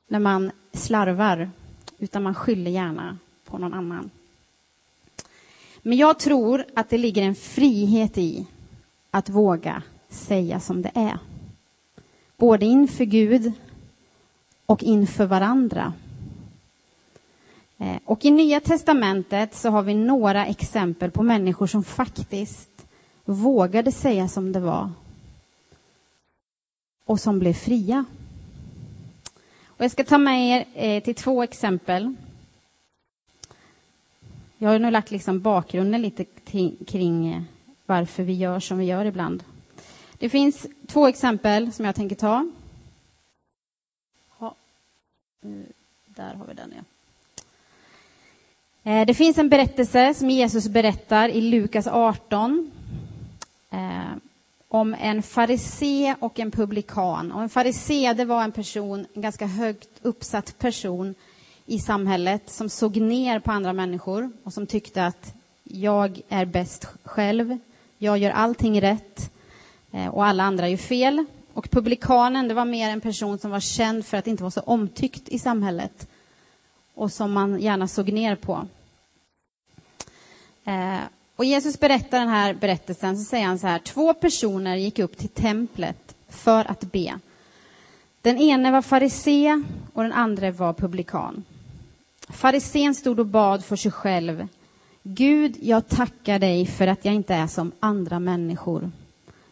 när 0.08 0.20
man 0.20 0.52
slarvar, 0.74 1.50
utan 1.98 2.24
man 2.24 2.36
skyller 2.36 2.72
gärna 2.72 3.18
på 3.46 3.58
någon 3.58 3.74
annan. 3.74 4.10
Men 5.82 5.98
jag 5.98 6.20
tror 6.20 6.66
att 6.76 6.90
det 6.90 6.98
ligger 6.98 7.24
en 7.24 7.36
frihet 7.36 8.18
i 8.18 8.48
att 9.12 9.30
våga 9.30 9.84
säga 10.10 10.60
som 10.60 10.82
det 10.82 10.92
är. 10.94 11.18
Både 12.38 12.66
inför 12.66 13.06
Gud 13.06 13.52
och 14.66 14.84
inför 14.84 15.26
varandra. 15.26 15.94
Eh, 17.78 17.98
och 18.06 18.26
i 18.26 18.32
Nya 18.32 18.60
testamentet 18.60 19.56
så 19.56 19.70
har 19.70 19.82
vi 19.82 19.94
några 19.94 20.46
exempel 20.46 21.12
på 21.12 21.24
människor 21.24 21.68
som 21.68 21.84
faktiskt 21.84 22.71
vågade 23.34 23.92
säga 23.92 24.28
som 24.28 24.52
det 24.52 24.60
var 24.60 24.90
och 27.06 27.20
som 27.20 27.40
blev 27.40 27.54
fria. 27.54 28.06
Och 29.66 29.84
jag 29.84 29.92
ska 29.92 30.04
ta 30.04 30.18
med 30.18 30.50
er 30.50 30.66
eh, 30.74 31.04
till 31.04 31.16
två 31.16 31.44
exempel. 31.44 32.16
Jag 34.58 34.70
har 34.70 34.80
nu 34.80 34.92
lagt 34.92 35.12
liksom 35.12 35.42
bakgrunden 35.42 36.02
lite 36.02 36.26
kring 36.88 37.34
eh, 37.34 37.42
varför 37.86 38.24
vi 38.24 38.34
gör 38.34 38.60
som 38.60 38.78
vi 38.78 38.86
gör 38.86 39.06
ibland. 39.06 39.44
Det 40.18 40.30
finns 40.30 40.68
två 40.88 41.08
exempel 41.08 41.74
som 41.74 41.86
jag 41.86 41.96
tänker 41.96 42.16
ta. 42.16 42.50
Ja, 44.40 44.56
eh, 45.42 45.50
där 46.06 46.34
har 46.34 46.46
vi 46.46 46.54
den, 46.54 46.74
ja. 46.76 46.84
Det 49.06 49.14
finns 49.14 49.38
en 49.38 49.50
berättelse 49.50 50.14
som 50.14 50.30
Jesus 50.30 50.68
berättar 50.68 51.30
i 51.30 51.42
Lukas 51.42 51.88
18 51.88 52.72
eh, 53.72 54.16
om 54.68 54.96
en 55.00 55.24
farisé 55.24 56.16
och 56.20 56.40
en 56.40 56.52
publikan. 56.52 57.32
Och 57.32 57.42
en 57.42 57.50
farisé 57.50 58.14
det 58.14 58.26
var 58.26 58.44
en 58.44 58.52
person, 58.52 59.06
en 59.14 59.22
ganska 59.22 59.46
högt 59.46 59.90
uppsatt 60.02 60.60
person 60.60 61.16
i 61.66 61.80
samhället 61.80 62.50
som 62.50 62.70
såg 62.70 62.98
ner 62.98 63.40
på 63.40 63.52
andra 63.52 63.74
människor 63.74 64.32
och 64.44 64.54
som 64.54 64.68
tyckte 64.68 65.06
att 65.06 65.34
jag 65.64 66.22
är 66.30 66.46
bäst 66.46 66.88
själv, 67.04 67.58
jag 67.98 68.18
gör 68.18 68.32
allting 68.32 68.82
rätt 68.82 69.32
eh, 69.92 70.08
och 70.08 70.26
alla 70.26 70.44
andra 70.44 70.70
gör 70.70 70.78
fel. 70.78 71.26
Och 71.54 71.70
publikanen 71.72 72.48
det 72.48 72.54
var 72.54 72.66
mer 72.66 72.90
en 72.90 73.02
person 73.02 73.38
som 73.38 73.52
var 73.52 73.60
känd 73.60 74.06
för 74.06 74.18
att 74.18 74.28
inte 74.28 74.44
vara 74.44 74.52
så 74.52 74.62
omtyckt 74.62 75.30
i 75.30 75.40
samhället 75.40 76.08
och 76.94 77.12
som 77.12 77.32
man 77.32 77.60
gärna 77.60 77.88
såg 77.88 78.14
ner 78.14 78.36
på. 78.36 78.68
Eh, 80.66 81.00
och 81.42 81.46
Jesus 81.46 81.80
berättar 81.80 82.20
den 82.20 82.30
här 82.30 82.54
berättelsen, 82.54 83.18
så 83.18 83.24
säger 83.24 83.46
han 83.46 83.60
så 83.60 83.68
här, 83.68 83.80
två 83.80 84.14
personer 84.14 84.76
gick 84.76 85.00
upp 85.00 85.18
till 85.18 85.30
templet 85.30 86.16
för 86.30 86.72
att 86.72 86.92
be. 86.92 87.20
Den 88.22 88.38
ene 88.38 88.72
var 88.72 88.82
farisé 88.82 89.64
och 89.94 90.04
den 90.04 90.14
andra 90.14 90.52
var 90.52 90.74
publikan. 90.74 91.44
Farisén 92.30 92.96
stod 92.96 93.20
och 93.20 93.26
bad 93.26 93.66
för 93.66 93.76
sig 93.76 93.92
själv. 93.92 94.48
Gud, 95.04 95.58
jag 95.62 95.88
tackar 95.88 96.40
dig 96.40 96.66
för 96.66 96.88
att 96.88 97.06
jag 97.06 97.14
inte 97.14 97.36
är 97.36 97.48
som 97.48 97.72
andra 97.80 98.20
människor. 98.20 98.92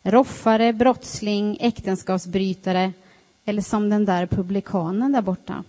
Roffare, 0.04 0.74
brottsling, 0.74 1.58
äktenskapsbrytare 1.60 2.94
eller 3.46 3.62
som 3.62 3.90
den 3.90 4.06
där 4.06 4.26
publikanen 4.26 5.12
där 5.12 5.22
borta. 5.22 5.64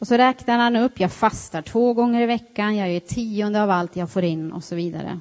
Och 0.00 0.08
så 0.08 0.16
räknar 0.16 0.58
han 0.58 0.76
upp, 0.76 1.00
jag 1.00 1.12
fastar 1.12 1.62
två 1.62 1.92
gånger 1.92 2.22
i 2.22 2.26
veckan, 2.26 2.76
jag 2.76 2.92
gör 2.92 3.00
tionde 3.00 3.62
av 3.62 3.70
allt 3.70 3.96
jag 3.96 4.10
får 4.10 4.24
in 4.24 4.52
och 4.52 4.64
så 4.64 4.74
vidare. 4.74 5.20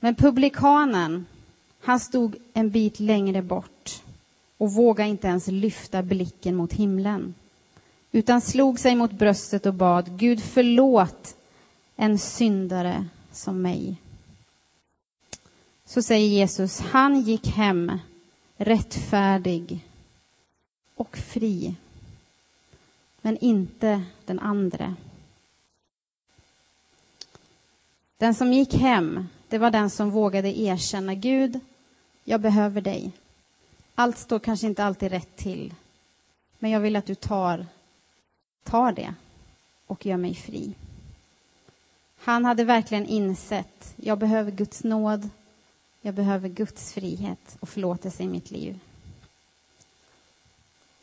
Men 0.00 0.14
publikanen, 0.14 1.26
han 1.80 2.00
stod 2.00 2.36
en 2.54 2.70
bit 2.70 3.00
längre 3.00 3.42
bort 3.42 4.02
och 4.58 4.72
vågade 4.72 5.10
inte 5.10 5.26
ens 5.26 5.46
lyfta 5.46 6.02
blicken 6.02 6.56
mot 6.56 6.72
himlen 6.72 7.34
utan 8.12 8.40
slog 8.40 8.80
sig 8.80 8.94
mot 8.94 9.12
bröstet 9.12 9.66
och 9.66 9.74
bad 9.74 10.18
Gud 10.18 10.42
förlåt 10.42 11.36
en 11.96 12.18
syndare 12.18 13.06
som 13.32 13.62
mig. 13.62 13.96
Så 15.84 16.02
säger 16.02 16.28
Jesus, 16.28 16.80
han 16.80 17.20
gick 17.20 17.46
hem 17.46 17.98
rättfärdig 18.56 19.84
och 20.94 21.16
fri 21.16 21.74
men 23.24 23.38
inte 23.38 24.02
den 24.24 24.38
andre. 24.38 24.94
Den 28.16 28.34
som 28.34 28.52
gick 28.52 28.74
hem, 28.74 29.28
det 29.48 29.58
var 29.58 29.70
den 29.70 29.90
som 29.90 30.10
vågade 30.10 30.58
erkänna 30.58 31.14
Gud, 31.14 31.60
jag 32.24 32.40
behöver 32.40 32.80
dig. 32.80 33.12
Allt 33.94 34.18
står 34.18 34.38
kanske 34.38 34.66
inte 34.66 34.84
alltid 34.84 35.10
rätt 35.10 35.36
till, 35.36 35.74
men 36.58 36.70
jag 36.70 36.80
vill 36.80 36.96
att 36.96 37.06
du 37.06 37.14
tar, 37.14 37.66
tar 38.62 38.92
det 38.92 39.14
och 39.86 40.06
gör 40.06 40.16
mig 40.16 40.34
fri. 40.34 40.74
Han 42.18 42.44
hade 42.44 42.64
verkligen 42.64 43.06
insett, 43.06 43.94
jag 43.96 44.18
behöver 44.18 44.50
Guds 44.50 44.84
nåd, 44.84 45.28
jag 46.00 46.14
behöver 46.14 46.48
Guds 46.48 46.92
frihet 46.92 47.56
och 47.60 47.68
förlåtelse 47.68 48.22
i 48.22 48.28
mitt 48.28 48.50
liv. 48.50 48.80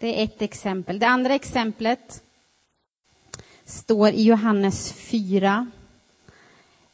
Det 0.02 0.20
är 0.20 0.24
ett 0.24 0.42
exempel. 0.42 1.00
Det 1.00 1.08
andra 1.08 1.36
exemplet 1.36 2.24
står 3.66 4.10
i 4.10 4.24
Johannes 4.24 4.94
4. 4.94 5.68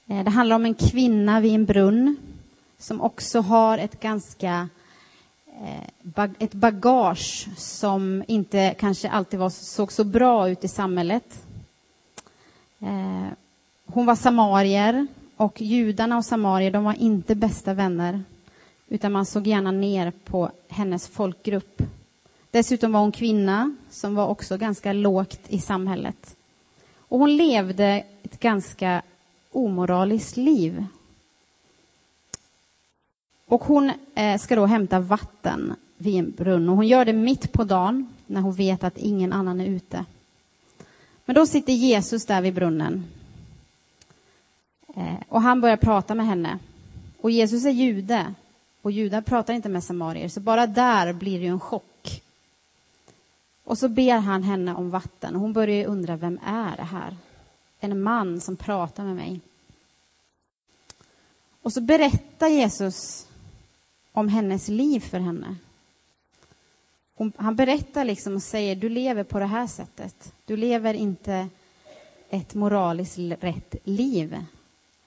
Eh, 0.07 0.23
det 0.23 0.29
handlar 0.29 0.55
om 0.55 0.65
en 0.65 0.73
kvinna 0.73 1.39
vid 1.39 1.53
en 1.53 1.65
brunn 1.65 2.17
som 2.77 3.01
också 3.01 3.41
har 3.41 3.77
ett 3.77 3.99
ganska 3.99 4.69
eh, 5.61 6.23
ett 6.39 6.53
bagage 6.53 7.47
som 7.57 8.23
inte 8.27 8.75
kanske 8.79 9.09
alltid 9.09 9.39
var, 9.39 9.49
såg 9.49 9.91
så 9.91 10.03
bra 10.03 10.49
ut 10.49 10.63
i 10.63 10.67
samhället. 10.67 11.45
Eh, 12.79 13.27
hon 13.85 14.05
var 14.05 14.15
samarier 14.15 15.07
och 15.37 15.61
judarna 15.61 16.17
och 16.17 16.25
samarier 16.25 16.71
de 16.71 16.83
var 16.83 16.95
inte 16.99 17.35
bästa 17.35 17.73
vänner 17.73 18.23
utan 18.87 19.11
man 19.11 19.25
såg 19.25 19.47
gärna 19.47 19.71
ner 19.71 20.11
på 20.25 20.51
hennes 20.67 21.07
folkgrupp. 21.07 21.81
Dessutom 22.51 22.91
var 22.91 22.99
hon 22.99 23.11
kvinna, 23.11 23.75
som 23.89 24.15
var 24.15 24.27
också 24.27 24.57
ganska 24.57 24.93
lågt 24.93 25.39
i 25.47 25.59
samhället. 25.59 26.35
Och 26.97 27.19
hon 27.19 27.37
levde 27.37 28.03
ett 28.23 28.39
ganska 28.39 29.01
omoraliskt 29.51 30.37
liv. 30.37 30.85
Och 33.45 33.63
hon 33.63 33.91
eh, 34.15 34.37
ska 34.37 34.55
då 34.55 34.65
hämta 34.65 34.99
vatten 34.99 35.75
vid 35.97 36.19
en 36.19 36.31
brunn 36.31 36.69
och 36.69 36.75
hon 36.75 36.87
gör 36.87 37.05
det 37.05 37.13
mitt 37.13 37.51
på 37.51 37.63
dagen 37.63 38.09
när 38.25 38.41
hon 38.41 38.53
vet 38.53 38.83
att 38.83 38.97
ingen 38.97 39.33
annan 39.33 39.61
är 39.61 39.65
ute. 39.65 40.05
Men 41.25 41.35
då 41.35 41.45
sitter 41.45 41.73
Jesus 41.73 42.25
där 42.25 42.41
vid 42.41 42.53
brunnen 42.53 43.05
eh, 44.95 45.15
och 45.29 45.41
han 45.41 45.61
börjar 45.61 45.77
prata 45.77 46.15
med 46.15 46.25
henne. 46.25 46.59
Och 47.21 47.31
Jesus 47.31 47.65
är 47.65 47.69
jude 47.69 48.33
och 48.81 48.91
judar 48.91 49.21
pratar 49.21 49.53
inte 49.53 49.69
med 49.69 49.83
samarier, 49.83 50.29
så 50.29 50.39
bara 50.39 50.67
där 50.67 51.13
blir 51.13 51.39
det 51.39 51.45
ju 51.45 51.51
en 51.51 51.59
chock. 51.59 51.83
Och 53.67 53.77
så 53.77 53.87
ber 53.87 54.17
han 54.17 54.43
henne 54.43 54.75
om 54.75 54.89
vatten 54.89 55.35
och 55.35 55.41
hon 55.41 55.53
börjar 55.53 55.87
undra, 55.87 56.15
vem 56.15 56.39
är 56.45 56.77
det 56.77 56.83
här? 56.83 57.17
En 57.79 58.01
man 58.01 58.41
som 58.41 58.55
pratar 58.55 59.03
med 59.03 59.15
mig. 59.15 59.41
Och 61.61 61.73
så 61.73 61.81
berättar 61.81 62.47
Jesus 62.47 63.27
om 64.11 64.27
hennes 64.27 64.67
liv 64.67 64.99
för 64.99 65.19
henne. 65.19 65.55
Hon, 67.15 67.33
han 67.37 67.55
berättar 67.55 68.05
liksom 68.05 68.35
och 68.35 68.43
säger, 68.43 68.75
du 68.75 68.89
lever 68.89 69.23
på 69.23 69.39
det 69.39 69.45
här 69.45 69.67
sättet. 69.67 70.33
Du 70.45 70.57
lever 70.57 70.93
inte 70.93 71.47
ett 72.29 72.53
moraliskt 72.53 73.17
rätt 73.43 73.75
liv. 73.83 74.45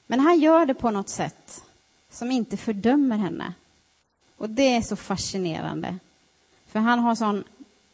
Men 0.07 0.21
han 0.21 0.41
gör 0.41 0.67
det 0.67 0.75
på 0.75 0.91
något 0.91 1.09
sätt 1.09 1.65
som 2.11 2.31
inte 2.31 2.57
fördömer 2.57 3.17
henne. 3.17 3.55
Och 4.37 4.51
det 4.51 4.77
är 4.77 4.83
så 4.83 4.97
fascinerande. 4.97 5.99
För 6.67 6.79
han, 6.79 6.99
har 6.99 7.15
sån, 7.15 7.45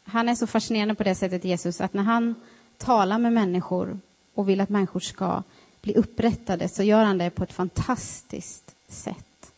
han 0.07 0.29
är 0.29 0.35
så 0.35 0.47
fascinerande 0.47 0.95
på 0.95 1.03
det 1.03 1.15
sättet, 1.15 1.45
Jesus, 1.45 1.81
att 1.81 1.93
när 1.93 2.03
han 2.03 2.35
talar 2.77 3.17
med 3.17 3.33
människor 3.33 3.99
och 4.33 4.49
vill 4.49 4.61
att 4.61 4.69
människor 4.69 4.99
ska 4.99 5.43
bli 5.81 5.93
upprättade 5.93 6.67
så 6.67 6.83
gör 6.83 7.03
han 7.03 7.17
det 7.17 7.29
på 7.29 7.43
ett 7.43 7.53
fantastiskt 7.53 8.75
sätt. 8.87 9.51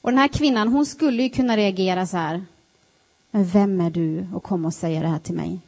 Och 0.00 0.10
den 0.10 0.18
här 0.18 0.28
kvinnan, 0.28 0.68
hon 0.68 0.86
skulle 0.86 1.22
ju 1.22 1.28
kunna 1.28 1.56
reagera 1.56 2.06
så 2.06 2.16
här. 2.16 2.44
Men 3.30 3.44
vem 3.44 3.80
är 3.80 3.90
du 3.90 4.26
och 4.34 4.42
komma 4.42 4.68
och 4.68 4.74
säga 4.74 5.00
det 5.00 5.08
här 5.08 5.18
till 5.18 5.34
mig? 5.34 5.58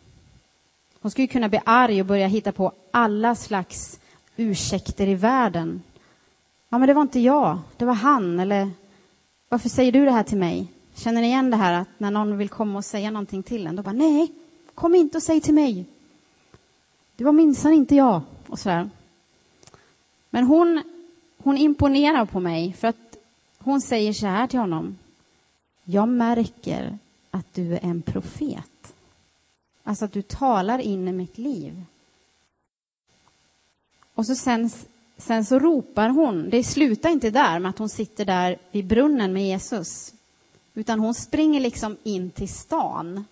Hon 1.00 1.10
skulle 1.10 1.26
kunna 1.26 1.48
bli 1.48 1.60
arg 1.64 2.00
och 2.00 2.06
börja 2.06 2.26
hitta 2.26 2.52
på 2.52 2.72
alla 2.90 3.34
slags 3.34 4.00
ursäkter 4.36 5.06
i 5.06 5.14
världen. 5.14 5.82
Ja, 6.68 6.78
men 6.78 6.88
det 6.88 6.94
var 6.94 7.02
inte 7.02 7.20
jag, 7.20 7.58
det 7.76 7.84
var 7.84 7.94
han, 7.94 8.40
eller 8.40 8.70
varför 9.48 9.68
säger 9.68 9.92
du 9.92 10.04
det 10.04 10.10
här 10.10 10.22
till 10.22 10.38
mig? 10.38 10.66
Känner 10.96 11.20
ni 11.20 11.26
igen 11.26 11.50
det 11.50 11.56
här 11.56 11.80
att 11.80 11.88
när 11.98 12.10
någon 12.10 12.38
vill 12.38 12.48
komma 12.48 12.78
och 12.78 12.84
säga 12.84 13.10
någonting 13.10 13.42
till 13.42 13.66
en, 13.66 13.76
då 13.76 13.82
bara 13.82 13.92
nej, 13.92 14.32
kom 14.74 14.94
inte 14.94 15.16
och 15.16 15.22
säg 15.22 15.40
till 15.40 15.54
mig. 15.54 15.86
Det 17.16 17.24
var 17.24 17.32
minsann 17.32 17.72
inte 17.72 17.94
jag. 17.94 18.20
Och 18.46 18.58
så 18.58 18.88
Men 20.30 20.44
hon, 20.44 20.82
hon 21.38 21.56
imponerar 21.56 22.26
på 22.26 22.40
mig 22.40 22.72
för 22.72 22.88
att 22.88 23.16
hon 23.58 23.80
säger 23.80 24.12
så 24.12 24.26
här 24.26 24.46
till 24.46 24.58
honom. 24.58 24.98
Jag 25.84 26.08
märker 26.08 26.98
att 27.30 27.54
du 27.54 27.72
är 27.72 27.84
en 27.84 28.02
profet. 28.02 28.94
Alltså 29.82 30.04
att 30.04 30.12
du 30.12 30.22
talar 30.22 30.78
in 30.78 31.08
i 31.08 31.12
mitt 31.12 31.38
liv. 31.38 31.84
Och 34.14 34.26
så 34.26 34.34
sen, 34.34 34.70
sen 35.16 35.44
så 35.44 35.58
ropar 35.58 36.08
hon, 36.08 36.50
det 36.50 36.64
slutar 36.64 37.10
inte 37.10 37.30
där 37.30 37.58
med 37.58 37.68
att 37.68 37.78
hon 37.78 37.88
sitter 37.88 38.24
där 38.24 38.58
vid 38.70 38.86
brunnen 38.86 39.32
med 39.32 39.48
Jesus, 39.48 40.12
utan 40.76 41.00
hon 41.00 41.14
springer 41.14 41.60
liksom 41.60 41.96
in 42.02 42.30
till 42.30 42.48
stan 42.48 43.24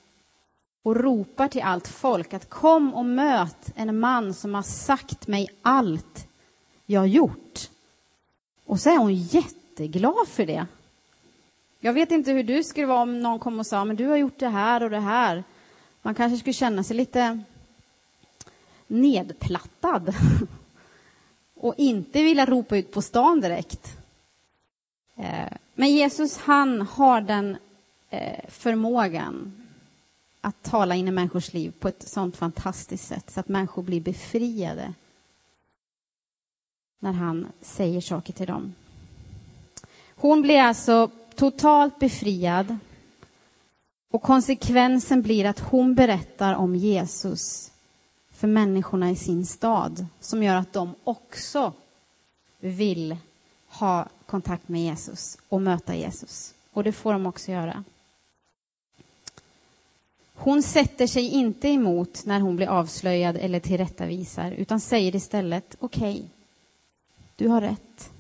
och 0.83 0.97
ropar 0.97 1.49
till 1.49 1.63
allt 1.63 1.89
folk 1.89 2.35
att 2.35 2.51
kom 2.51 2.95
och 2.95 3.05
möt 3.05 3.73
en 3.75 4.01
man 4.01 4.35
som 4.35 4.55
har 4.55 4.63
sagt 4.63 5.27
mig 5.27 5.49
allt 5.63 6.27
jag 6.87 7.09
gjort. 7.09 7.71
Och 8.65 8.81
så 8.81 8.91
är 8.91 8.97
hon 8.97 9.15
jätteglad 9.15 10.29
för 10.29 10.47
det. 10.47 10.67
Jag 11.81 11.93
vet 11.93 12.11
inte 12.11 12.33
hur 12.33 12.43
du 12.43 12.65
skulle 12.65 12.87
vara 12.87 13.03
om 13.03 13.21
någon 13.21 13.39
kom 13.39 13.59
och 13.59 13.67
sa 13.67 13.85
men 13.85 13.97
du 13.97 14.07
har 14.07 14.17
gjort 14.17 14.39
det 14.39 14.49
här 14.49 14.83
och 14.83 14.91
det 14.91 15.01
här. 15.01 15.45
Man 16.03 16.15
kanske 16.15 16.39
skulle 16.39 16.53
känna 16.53 16.83
sig 16.83 16.97
lite 16.97 17.41
nedplattad 18.87 20.15
och 21.55 21.75
inte 21.77 22.23
vilja 22.23 22.47
ropa 22.47 22.77
ut 22.77 22.93
på 22.93 23.03
stan 23.03 23.41
direkt. 23.41 24.04
Eh, 25.17 25.53
men 25.75 25.89
Jesus, 25.91 26.39
han 26.39 26.81
har 26.81 27.21
den 27.21 27.57
eh, 28.11 28.49
förmågan 28.49 29.53
att 30.41 30.63
tala 30.63 30.95
in 30.95 31.09
i 31.09 31.11
människors 31.11 31.53
liv 31.53 31.73
på 31.79 31.89
ett 31.89 32.09
sånt 32.09 32.37
fantastiskt 32.37 33.09
sätt 33.09 33.31
så 33.31 33.41
att 33.41 33.49
människor 33.49 33.83
blir 33.83 34.01
befriade 34.01 34.95
när 36.99 37.13
han 37.13 37.47
säger 37.61 38.01
saker 38.01 38.33
till 38.33 38.47
dem. 38.47 38.75
Hon 40.15 40.43
blir 40.43 40.61
alltså 40.61 41.11
totalt 41.35 41.99
befriad 41.99 42.77
och 44.11 44.23
konsekvensen 44.23 45.23
blir 45.23 45.45
att 45.45 45.61
hon 45.61 45.95
berättar 45.95 46.55
om 46.55 46.77
Jesus 46.77 47.73
för 48.31 48.49
människorna 48.49 49.11
i 49.11 49.17
sin 49.17 49.47
stad 49.47 50.07
som 50.21 50.43
gör 50.43 50.57
att 50.57 50.73
de 50.73 50.95
också 51.05 51.73
vill 52.61 53.17
ha 53.69 54.09
kontakt 54.27 54.69
med 54.69 54.81
Jesus 54.81 55.39
och 55.49 55.63
möta 55.63 55.95
Jesus. 55.95 56.55
Och 56.73 56.85
det 56.85 56.93
får 56.93 57.13
de 57.13 57.27
också 57.27 57.53
göra. 57.53 57.85
Hon 60.35 60.63
sätter 60.63 61.07
sig 61.07 61.29
inte 61.29 61.69
emot 61.69 62.25
när 62.27 62.41
hon 62.41 62.57
blir 62.57 62.67
avslöjad 62.67 63.37
eller 63.37 63.61
tillrättavisar 63.61 64.51
utan 64.51 64.81
säger 64.81 65.17
istället 65.17 65.77
okej, 65.81 66.15
okay, 66.15 66.23
du 67.37 67.49
har 67.49 67.61
rätt. 67.61 68.11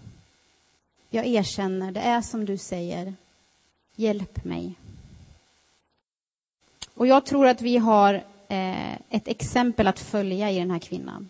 Jag 1.10 1.26
erkänner, 1.26 1.92
det 1.92 2.00
är 2.00 2.20
som 2.20 2.44
du 2.44 2.56
säger. 2.56 3.14
Hjälp 3.96 4.44
mig. 4.44 4.74
Och 6.94 7.06
jag 7.06 7.26
tror 7.26 7.46
att 7.46 7.62
vi 7.62 7.76
har 7.76 8.14
eh, 8.48 8.94
ett 8.94 9.28
exempel 9.28 9.86
att 9.86 9.98
följa 9.98 10.50
i 10.50 10.58
den 10.58 10.70
här 10.70 10.78
kvinnan. 10.78 11.28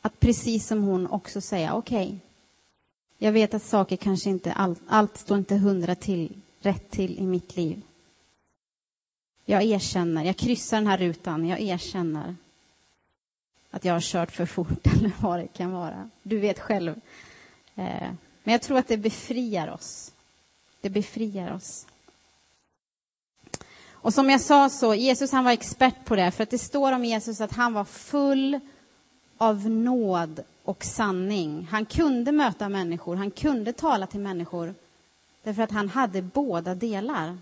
Att 0.00 0.20
precis 0.20 0.66
som 0.66 0.82
hon 0.82 1.06
också 1.06 1.40
säga 1.40 1.74
okej, 1.74 2.06
okay, 2.06 2.18
jag 3.22 3.32
vet 3.32 3.54
att 3.54 3.62
saker 3.62 3.96
kanske 3.96 4.30
inte, 4.30 4.52
all, 4.52 4.76
allt 4.88 5.18
står 5.18 5.38
inte 5.38 5.56
hundra 5.56 5.94
till, 5.94 6.32
rätt 6.60 6.90
till 6.90 7.18
i 7.18 7.22
mitt 7.22 7.56
liv. 7.56 7.82
Jag 9.44 9.62
erkänner, 9.62 10.24
jag 10.24 10.36
kryssar 10.36 10.76
den 10.76 10.86
här 10.86 10.98
rutan, 10.98 11.46
jag 11.46 11.60
erkänner 11.60 12.36
att 13.70 13.84
jag 13.84 13.92
har 13.92 14.00
kört 14.00 14.30
för 14.30 14.46
fort 14.46 14.86
eller 14.96 15.12
vad 15.20 15.38
det 15.38 15.46
kan 15.46 15.72
vara. 15.72 16.10
Du 16.22 16.38
vet 16.38 16.58
själv. 16.58 17.00
Eh, 17.74 18.10
men 18.42 18.52
jag 18.52 18.62
tror 18.62 18.78
att 18.78 18.88
det 18.88 18.96
befriar 18.96 19.70
oss. 19.70 20.12
Det 20.80 20.90
befriar 20.90 21.54
oss. 21.54 21.86
Och 23.90 24.14
som 24.14 24.30
jag 24.30 24.40
sa 24.40 24.68
så, 24.68 24.94
Jesus 24.94 25.32
han 25.32 25.44
var 25.44 25.52
expert 25.52 26.04
på 26.04 26.16
det, 26.16 26.30
för 26.30 26.42
att 26.42 26.50
det 26.50 26.58
står 26.58 26.92
om 26.92 27.04
Jesus 27.04 27.40
att 27.40 27.52
han 27.52 27.72
var 27.72 27.84
full 27.84 28.60
av 29.42 29.70
nåd 29.70 30.40
och 30.64 30.84
sanning. 30.84 31.68
Han 31.70 31.84
kunde 31.84 32.32
möta 32.32 32.68
människor, 32.68 33.16
han 33.16 33.30
kunde 33.30 33.72
tala 33.72 34.06
till 34.06 34.20
människor, 34.20 34.74
därför 35.42 35.62
att 35.62 35.70
han 35.70 35.88
hade 35.88 36.22
båda 36.22 36.74
delar. 36.74 37.38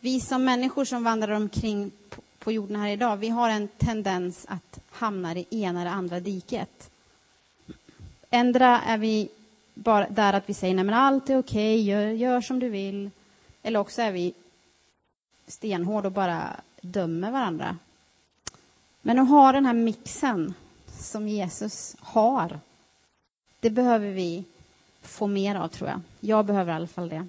Vi 0.00 0.20
som 0.20 0.44
människor 0.44 0.84
som 0.84 1.04
vandrar 1.04 1.30
omkring 1.30 1.90
på 2.38 2.52
jorden 2.52 2.76
här 2.76 2.88
idag, 2.88 3.16
vi 3.16 3.28
har 3.28 3.50
en 3.50 3.68
tendens 3.68 4.46
att 4.48 4.80
hamna 4.90 5.32
i 5.32 5.34
det 5.34 5.56
ena 5.56 5.80
eller 5.80 5.90
andra 5.90 6.20
diket. 6.20 6.90
Ändra 8.30 8.80
är 8.80 8.98
vi 8.98 9.28
bara 9.74 10.08
där 10.08 10.32
att 10.32 10.48
vi 10.48 10.54
säger 10.54 10.74
nej 10.74 10.84
men 10.84 10.94
allt 10.94 11.30
är 11.30 11.38
okej, 11.38 11.74
okay, 11.74 11.84
gör, 11.84 12.06
gör 12.06 12.40
som 12.40 12.58
du 12.58 12.68
vill. 12.68 13.10
Eller 13.62 13.78
också 13.78 14.02
är 14.02 14.12
vi 14.12 14.34
stenhård 15.46 16.06
och 16.06 16.12
bara 16.12 16.60
dömer 16.80 17.30
varandra. 17.30 17.76
Men 19.06 19.18
att 19.18 19.28
ha 19.28 19.52
den 19.52 19.66
här 19.66 19.72
mixen 19.72 20.54
som 20.98 21.28
Jesus 21.28 21.96
har, 22.00 22.60
det 23.60 23.70
behöver 23.70 24.10
vi 24.10 24.44
få 25.02 25.26
mer 25.26 25.54
av, 25.54 25.68
tror 25.68 25.90
jag. 25.90 26.00
Jag 26.20 26.46
behöver 26.46 26.72
i 26.72 26.76
alla 26.76 26.86
fall 26.86 27.08
det. 27.08 27.26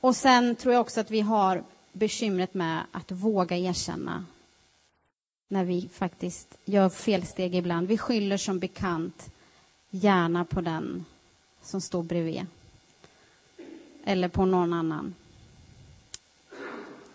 Och 0.00 0.16
sen 0.16 0.56
tror 0.56 0.74
jag 0.74 0.80
också 0.80 1.00
att 1.00 1.10
vi 1.10 1.20
har 1.20 1.62
bekymret 1.92 2.54
med 2.54 2.82
att 2.92 3.12
våga 3.12 3.56
erkänna 3.56 4.24
när 5.48 5.64
vi 5.64 5.88
faktiskt 5.92 6.58
gör 6.64 6.88
felsteg 6.88 7.54
ibland. 7.54 7.88
Vi 7.88 7.98
skyller 7.98 8.36
som 8.36 8.58
bekant 8.58 9.30
gärna 9.90 10.44
på 10.44 10.60
den 10.60 11.04
som 11.62 11.80
står 11.80 12.02
bredvid 12.02 12.46
eller 14.04 14.28
på 14.28 14.44
någon 14.44 14.72
annan. 14.72 15.14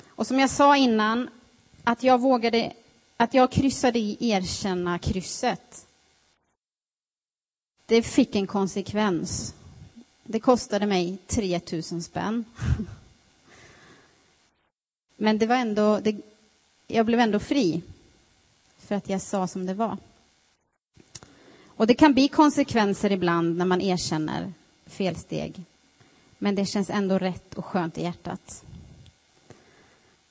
Och 0.08 0.28
som 0.28 0.40
jag 0.40 0.50
sa 0.50 0.78
innan, 0.78 1.30
att 1.84 2.04
jag 2.04 2.22
vågade, 2.22 2.74
att 3.18 3.34
jag 3.34 3.52
kryssade 3.52 4.00
i 4.00 4.18
erkänna-krysset. 4.20 5.88
Det 7.86 8.02
fick 8.02 8.36
en 8.36 8.48
konsekvens. 8.48 9.54
Det 10.24 10.40
kostade 10.40 10.86
mig 10.86 11.18
3 11.28 11.62
000 11.72 11.84
spänn. 11.84 12.46
Men 15.18 15.38
det 15.38 15.48
var 15.48 15.56
ändå, 15.56 16.00
det, 16.00 16.16
jag 16.88 17.06
blev 17.06 17.20
ändå 17.20 17.40
fri 17.40 17.82
för 18.78 18.96
att 18.96 19.10
jag 19.10 19.22
sa 19.22 19.48
som 19.48 19.66
det 19.66 19.74
var. 19.74 19.98
Och 21.68 21.88
det 21.88 21.94
kan 21.94 22.14
bli 22.14 22.28
konsekvenser 22.28 23.12
ibland 23.12 23.58
när 23.58 23.66
man 23.66 23.82
erkänner 23.82 24.54
felsteg. 24.86 25.64
Men 26.38 26.56
det 26.56 26.66
känns 26.66 26.90
ändå 26.90 27.18
rätt 27.18 27.54
och 27.54 27.66
skönt 27.66 27.98
i 27.98 28.02
hjärtat. 28.02 28.64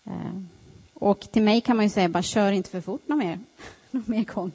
Eh, 0.05 0.40
och 0.94 1.20
till 1.20 1.42
mig 1.42 1.61
kan 1.61 1.76
man 1.76 1.85
ju 1.85 1.90
säga 1.90 2.09
bara 2.09 2.22
kör 2.22 2.52
inte 2.52 2.70
för 2.70 2.80
fort 2.80 3.09
någon 3.09 3.18
mer, 3.18 3.38
någon 3.90 4.04
mer 4.07 4.24
gång. 4.24 4.52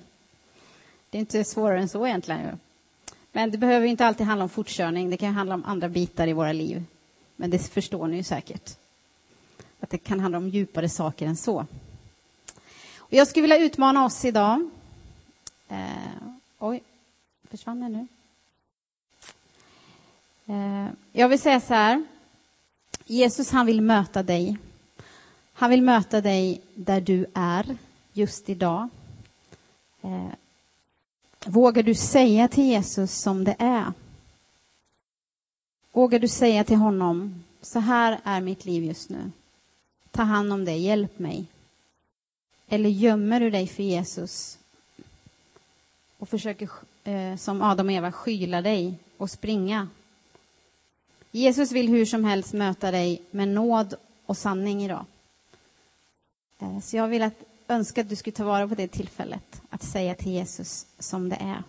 Det 1.09 1.17
är 1.17 1.19
inte 1.19 1.43
svårare 1.43 1.79
än 1.79 1.89
så 1.89 2.07
egentligen. 2.07 2.59
Men 3.31 3.51
det 3.51 3.57
behöver 3.57 3.87
inte 3.87 4.05
alltid 4.05 4.27
handla 4.27 4.43
om 4.43 4.49
fortkörning. 4.49 5.09
Det 5.09 5.17
kan 5.17 5.33
handla 5.33 5.55
om 5.55 5.65
andra 5.65 5.89
bitar 5.89 6.27
i 6.27 6.33
våra 6.33 6.51
liv. 6.51 6.83
Men 7.35 7.49
det 7.49 7.59
förstår 7.59 8.07
ni 8.07 8.17
ju 8.17 8.23
säkert. 8.23 8.77
Att 9.79 9.89
det 9.89 9.97
kan 9.97 10.19
handla 10.19 10.37
om 10.37 10.49
djupare 10.49 10.89
saker 10.89 11.25
än 11.25 11.37
så. 11.37 11.65
Och 12.97 13.13
jag 13.13 13.27
skulle 13.27 13.41
vilja 13.41 13.57
utmana 13.57 14.05
oss 14.05 14.25
idag. 14.25 14.69
Eh, 15.67 15.77
oj, 16.59 16.83
försvann 17.43 17.81
den 17.81 17.91
nu? 17.93 18.07
Eh, 20.53 20.87
jag 21.11 21.29
vill 21.29 21.39
säga 21.39 21.59
så 21.59 21.73
här. 21.73 22.03
Jesus, 23.05 23.51
han 23.51 23.65
vill 23.65 23.81
möta 23.81 24.23
dig. 24.23 24.57
Han 25.59 25.69
vill 25.69 25.81
möta 25.81 26.21
dig 26.21 26.61
där 26.75 27.01
du 27.01 27.25
är 27.33 27.77
just 28.13 28.49
idag. 28.49 28.89
Eh, 30.01 30.29
vågar 31.45 31.83
du 31.83 31.95
säga 31.95 32.47
till 32.47 32.63
Jesus 32.63 33.21
som 33.21 33.43
det 33.43 33.55
är? 33.59 33.93
Vågar 35.91 36.19
du 36.19 36.27
säga 36.27 36.63
till 36.63 36.75
honom, 36.75 37.43
så 37.61 37.79
här 37.79 38.19
är 38.23 38.41
mitt 38.41 38.65
liv 38.65 38.83
just 38.83 39.09
nu. 39.09 39.31
Ta 40.11 40.23
hand 40.23 40.53
om 40.53 40.65
det, 40.65 40.75
hjälp 40.75 41.19
mig. 41.19 41.45
Eller 42.67 42.89
gömmer 42.89 43.39
du 43.39 43.49
dig 43.49 43.67
för 43.67 43.83
Jesus 43.83 44.57
och 46.17 46.29
försöker, 46.29 46.69
eh, 47.03 47.35
som 47.35 47.61
Adam 47.61 47.87
och 47.87 47.93
Eva, 47.93 48.11
skyla 48.11 48.61
dig 48.61 48.93
och 49.17 49.31
springa? 49.31 49.87
Jesus 51.31 51.71
vill 51.71 51.89
hur 51.89 52.05
som 52.05 52.25
helst 52.25 52.53
möta 52.53 52.91
dig 52.91 53.21
med 53.31 53.47
nåd 53.47 53.95
och 54.25 54.37
sanning 54.37 54.83
idag. 54.83 55.05
Eh, 56.59 56.79
så 56.79 56.97
jag 56.97 57.07
vill 57.07 57.21
att, 57.21 57.43
önska 57.67 58.01
att 58.01 58.09
du 58.09 58.15
skulle 58.15 58.35
ta 58.35 58.43
vara 58.43 58.67
på 58.67 58.75
det 58.75 58.87
tillfället, 58.87 59.61
att 59.69 59.83
säga 59.83 60.15
till 60.15 60.31
Jesus 60.31 60.85
som 60.99 61.29
det 61.29 61.35
är. 61.35 61.63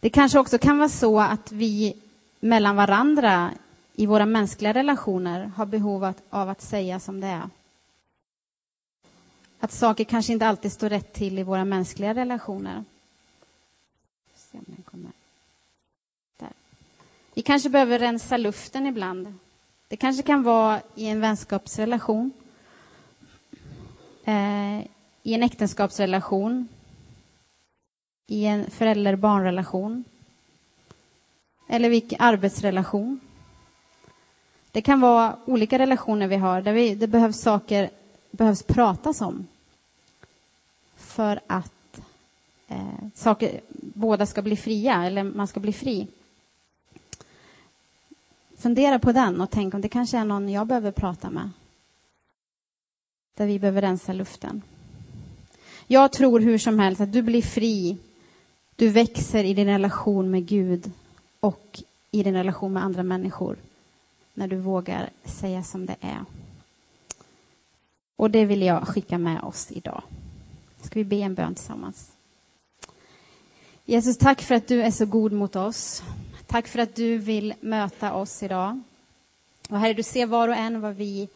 Det 0.00 0.10
kanske 0.10 0.38
också 0.38 0.58
kan 0.58 0.78
vara 0.78 0.88
så 0.88 1.20
att 1.20 1.52
vi 1.52 1.96
mellan 2.40 2.76
varandra 2.76 3.50
i 3.94 4.06
våra 4.06 4.26
mänskliga 4.26 4.72
relationer 4.74 5.52
har 5.56 5.66
behov 5.66 6.12
av 6.30 6.48
att 6.48 6.62
säga 6.62 7.00
som 7.00 7.20
det 7.20 7.26
är. 7.26 7.48
Att 9.60 9.72
saker 9.72 10.04
kanske 10.04 10.32
inte 10.32 10.46
alltid 10.46 10.72
står 10.72 10.88
rätt 10.88 11.12
till 11.12 11.38
i 11.38 11.42
våra 11.42 11.64
mänskliga 11.64 12.14
relationer. 12.14 12.84
Vi 17.34 17.42
kanske 17.42 17.68
behöver 17.68 17.98
rensa 17.98 18.36
luften 18.36 18.86
ibland. 18.86 19.34
Det 19.88 19.96
kanske 19.96 20.22
kan 20.22 20.42
vara 20.42 20.80
i 20.94 21.06
en 21.06 21.20
vänskapsrelation, 21.20 22.32
eh, 24.24 24.80
i 25.22 25.34
en 25.34 25.42
äktenskapsrelation, 25.42 26.68
i 28.26 28.44
en 28.44 28.70
förälder-barnrelation 28.70 30.04
eller 31.68 31.88
vilken 31.88 32.20
arbetsrelation. 32.20 33.20
Det 34.70 34.82
kan 34.82 35.00
vara 35.00 35.36
olika 35.44 35.78
relationer 35.78 36.26
vi 36.26 36.36
har 36.36 36.62
där 36.62 36.72
vi, 36.72 36.94
det 36.94 37.06
behövs 37.06 37.40
saker 37.40 37.90
behövs 38.30 38.62
pratas 38.62 39.20
om 39.20 39.46
för 40.96 41.40
att 41.46 42.00
eh, 42.68 43.08
saker, 43.14 43.60
båda 43.94 44.26
ska 44.26 44.42
bli 44.42 44.56
fria, 44.56 45.06
eller 45.06 45.22
man 45.22 45.46
ska 45.46 45.60
bli 45.60 45.72
fri. 45.72 46.06
Fundera 48.56 48.98
på 48.98 49.12
den 49.12 49.40
och 49.40 49.50
tänk 49.50 49.74
om 49.74 49.80
det 49.80 49.88
kanske 49.88 50.18
är 50.18 50.24
någon 50.24 50.48
jag 50.48 50.66
behöver 50.66 50.90
prata 50.90 51.30
med. 51.30 51.50
Där 53.34 53.46
vi 53.46 53.58
behöver 53.58 53.80
rensa 53.80 54.12
luften. 54.12 54.62
Jag 55.86 56.12
tror 56.12 56.40
hur 56.40 56.58
som 56.58 56.78
helst 56.78 57.00
att 57.00 57.12
du 57.12 57.22
blir 57.22 57.42
fri. 57.42 57.98
Du 58.76 58.88
växer 58.88 59.44
i 59.44 59.54
din 59.54 59.66
relation 59.66 60.30
med 60.30 60.46
Gud 60.46 60.90
och 61.40 61.82
i 62.10 62.22
din 62.22 62.34
relation 62.34 62.72
med 62.72 62.84
andra 62.84 63.02
människor 63.02 63.56
när 64.34 64.48
du 64.48 64.56
vågar 64.56 65.10
säga 65.24 65.62
som 65.62 65.86
det 65.86 65.96
är. 66.00 66.24
Och 68.16 68.30
det 68.30 68.44
vill 68.44 68.62
jag 68.62 68.88
skicka 68.88 69.18
med 69.18 69.42
oss 69.42 69.72
idag. 69.72 70.02
Ska 70.82 70.98
vi 70.98 71.04
be 71.04 71.16
en 71.16 71.34
bön 71.34 71.54
tillsammans? 71.54 72.12
Jesus, 73.84 74.18
tack 74.18 74.42
för 74.42 74.54
att 74.54 74.68
du 74.68 74.82
är 74.82 74.90
så 74.90 75.06
god 75.06 75.32
mot 75.32 75.56
oss. 75.56 76.02
Tack 76.46 76.68
för 76.68 76.78
att 76.78 76.94
du 76.94 77.18
vill 77.18 77.54
möta 77.60 78.14
oss 78.14 78.42
idag. 78.42 78.80
Och 79.68 79.78
Herre, 79.78 79.92
du 79.92 80.02
ser 80.02 80.26
var 80.26 80.48
och 80.48 80.56
en 80.56 80.80
vad 80.80 80.94
vi 80.94 81.28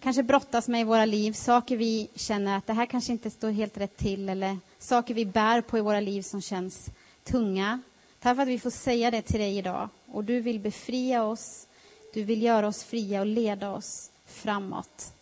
kanske 0.00 0.22
brottas 0.22 0.68
med 0.68 0.80
i 0.80 0.84
våra 0.84 1.04
liv, 1.04 1.32
saker 1.32 1.76
vi 1.76 2.08
känner 2.14 2.56
att 2.56 2.66
det 2.66 2.72
här 2.72 2.86
kanske 2.86 3.12
inte 3.12 3.30
står 3.30 3.50
helt 3.50 3.76
rätt 3.76 3.96
till, 3.96 4.28
eller 4.28 4.58
saker 4.78 5.14
vi 5.14 5.26
bär 5.26 5.60
på 5.60 5.78
i 5.78 5.80
våra 5.80 6.00
liv 6.00 6.22
som 6.22 6.40
känns 6.40 6.90
tunga. 7.24 7.80
Tack 8.20 8.36
för 8.36 8.42
att 8.42 8.48
vi 8.48 8.58
får 8.58 8.70
säga 8.70 9.10
det 9.10 9.22
till 9.22 9.40
dig 9.40 9.58
idag. 9.58 9.88
Och 10.06 10.24
du 10.24 10.40
vill 10.40 10.60
befria 10.60 11.24
oss, 11.24 11.66
du 12.14 12.24
vill 12.24 12.42
göra 12.42 12.68
oss 12.68 12.84
fria 12.84 13.20
och 13.20 13.26
leda 13.26 13.70
oss 13.70 14.10
framåt. 14.26 15.12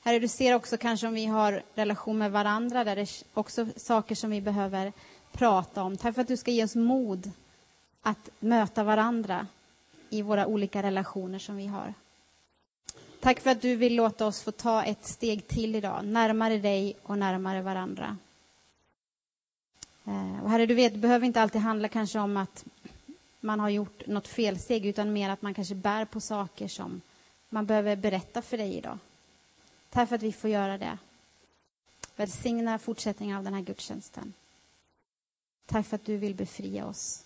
Herre, 0.00 0.18
du 0.18 0.28
ser 0.28 0.54
också 0.54 0.76
kanske 0.76 1.06
om 1.06 1.14
vi 1.14 1.26
har 1.26 1.62
relation 1.74 2.18
med 2.18 2.32
varandra, 2.32 2.84
där 2.84 2.96
det 2.96 3.02
är 3.02 3.08
också 3.34 3.66
saker 3.76 4.14
som 4.14 4.30
vi 4.30 4.40
behöver 4.40 4.92
prata 5.32 5.82
om. 5.82 5.96
Tack 5.96 6.14
för 6.14 6.22
att 6.22 6.28
du 6.28 6.36
ska 6.36 6.50
ge 6.50 6.64
oss 6.64 6.74
mod 6.74 7.30
att 8.02 8.30
möta 8.40 8.84
varandra 8.84 9.46
i 10.10 10.22
våra 10.22 10.46
olika 10.46 10.82
relationer 10.82 11.38
som 11.38 11.56
vi 11.56 11.66
har. 11.66 11.94
Tack 13.20 13.40
för 13.40 13.50
att 13.50 13.62
du 13.62 13.76
vill 13.76 13.94
låta 13.94 14.26
oss 14.26 14.42
få 14.42 14.52
ta 14.52 14.84
ett 14.84 15.06
steg 15.06 15.48
till 15.48 15.74
idag, 15.74 16.04
närmare 16.04 16.58
dig 16.58 16.96
och 17.02 17.18
närmare 17.18 17.62
varandra. 17.62 18.16
Eh, 20.04 20.44
och 20.44 20.50
herre, 20.50 20.66
du 20.66 20.74
vet, 20.74 20.92
det 20.92 20.98
behöver 20.98 21.26
inte 21.26 21.40
alltid 21.40 21.60
handla 21.60 21.88
kanske 21.88 22.18
om 22.18 22.36
att 22.36 22.64
man 23.40 23.60
har 23.60 23.68
gjort 23.68 24.06
något 24.06 24.28
felsteg, 24.28 24.86
utan 24.86 25.12
mer 25.12 25.30
att 25.30 25.42
man 25.42 25.54
kanske 25.54 25.74
bär 25.74 26.04
på 26.04 26.20
saker 26.20 26.68
som 26.68 27.00
man 27.48 27.66
behöver 27.66 27.96
berätta 27.96 28.42
för 28.42 28.56
dig 28.56 28.76
idag. 28.76 28.98
Tack 29.90 30.08
för 30.08 30.16
att 30.16 30.22
vi 30.22 30.32
får 30.32 30.50
göra 30.50 30.78
det. 30.78 30.98
Välsigna 32.16 32.78
fortsättningen 32.78 33.36
av 33.36 33.44
den 33.44 33.54
här 33.54 33.60
gudstjänsten. 33.60 34.32
Tack 35.66 35.86
för 35.86 35.96
att 35.96 36.04
du 36.04 36.16
vill 36.16 36.34
befria 36.34 36.86
oss. 36.86 37.24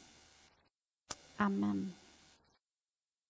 Amen. 1.37 1.93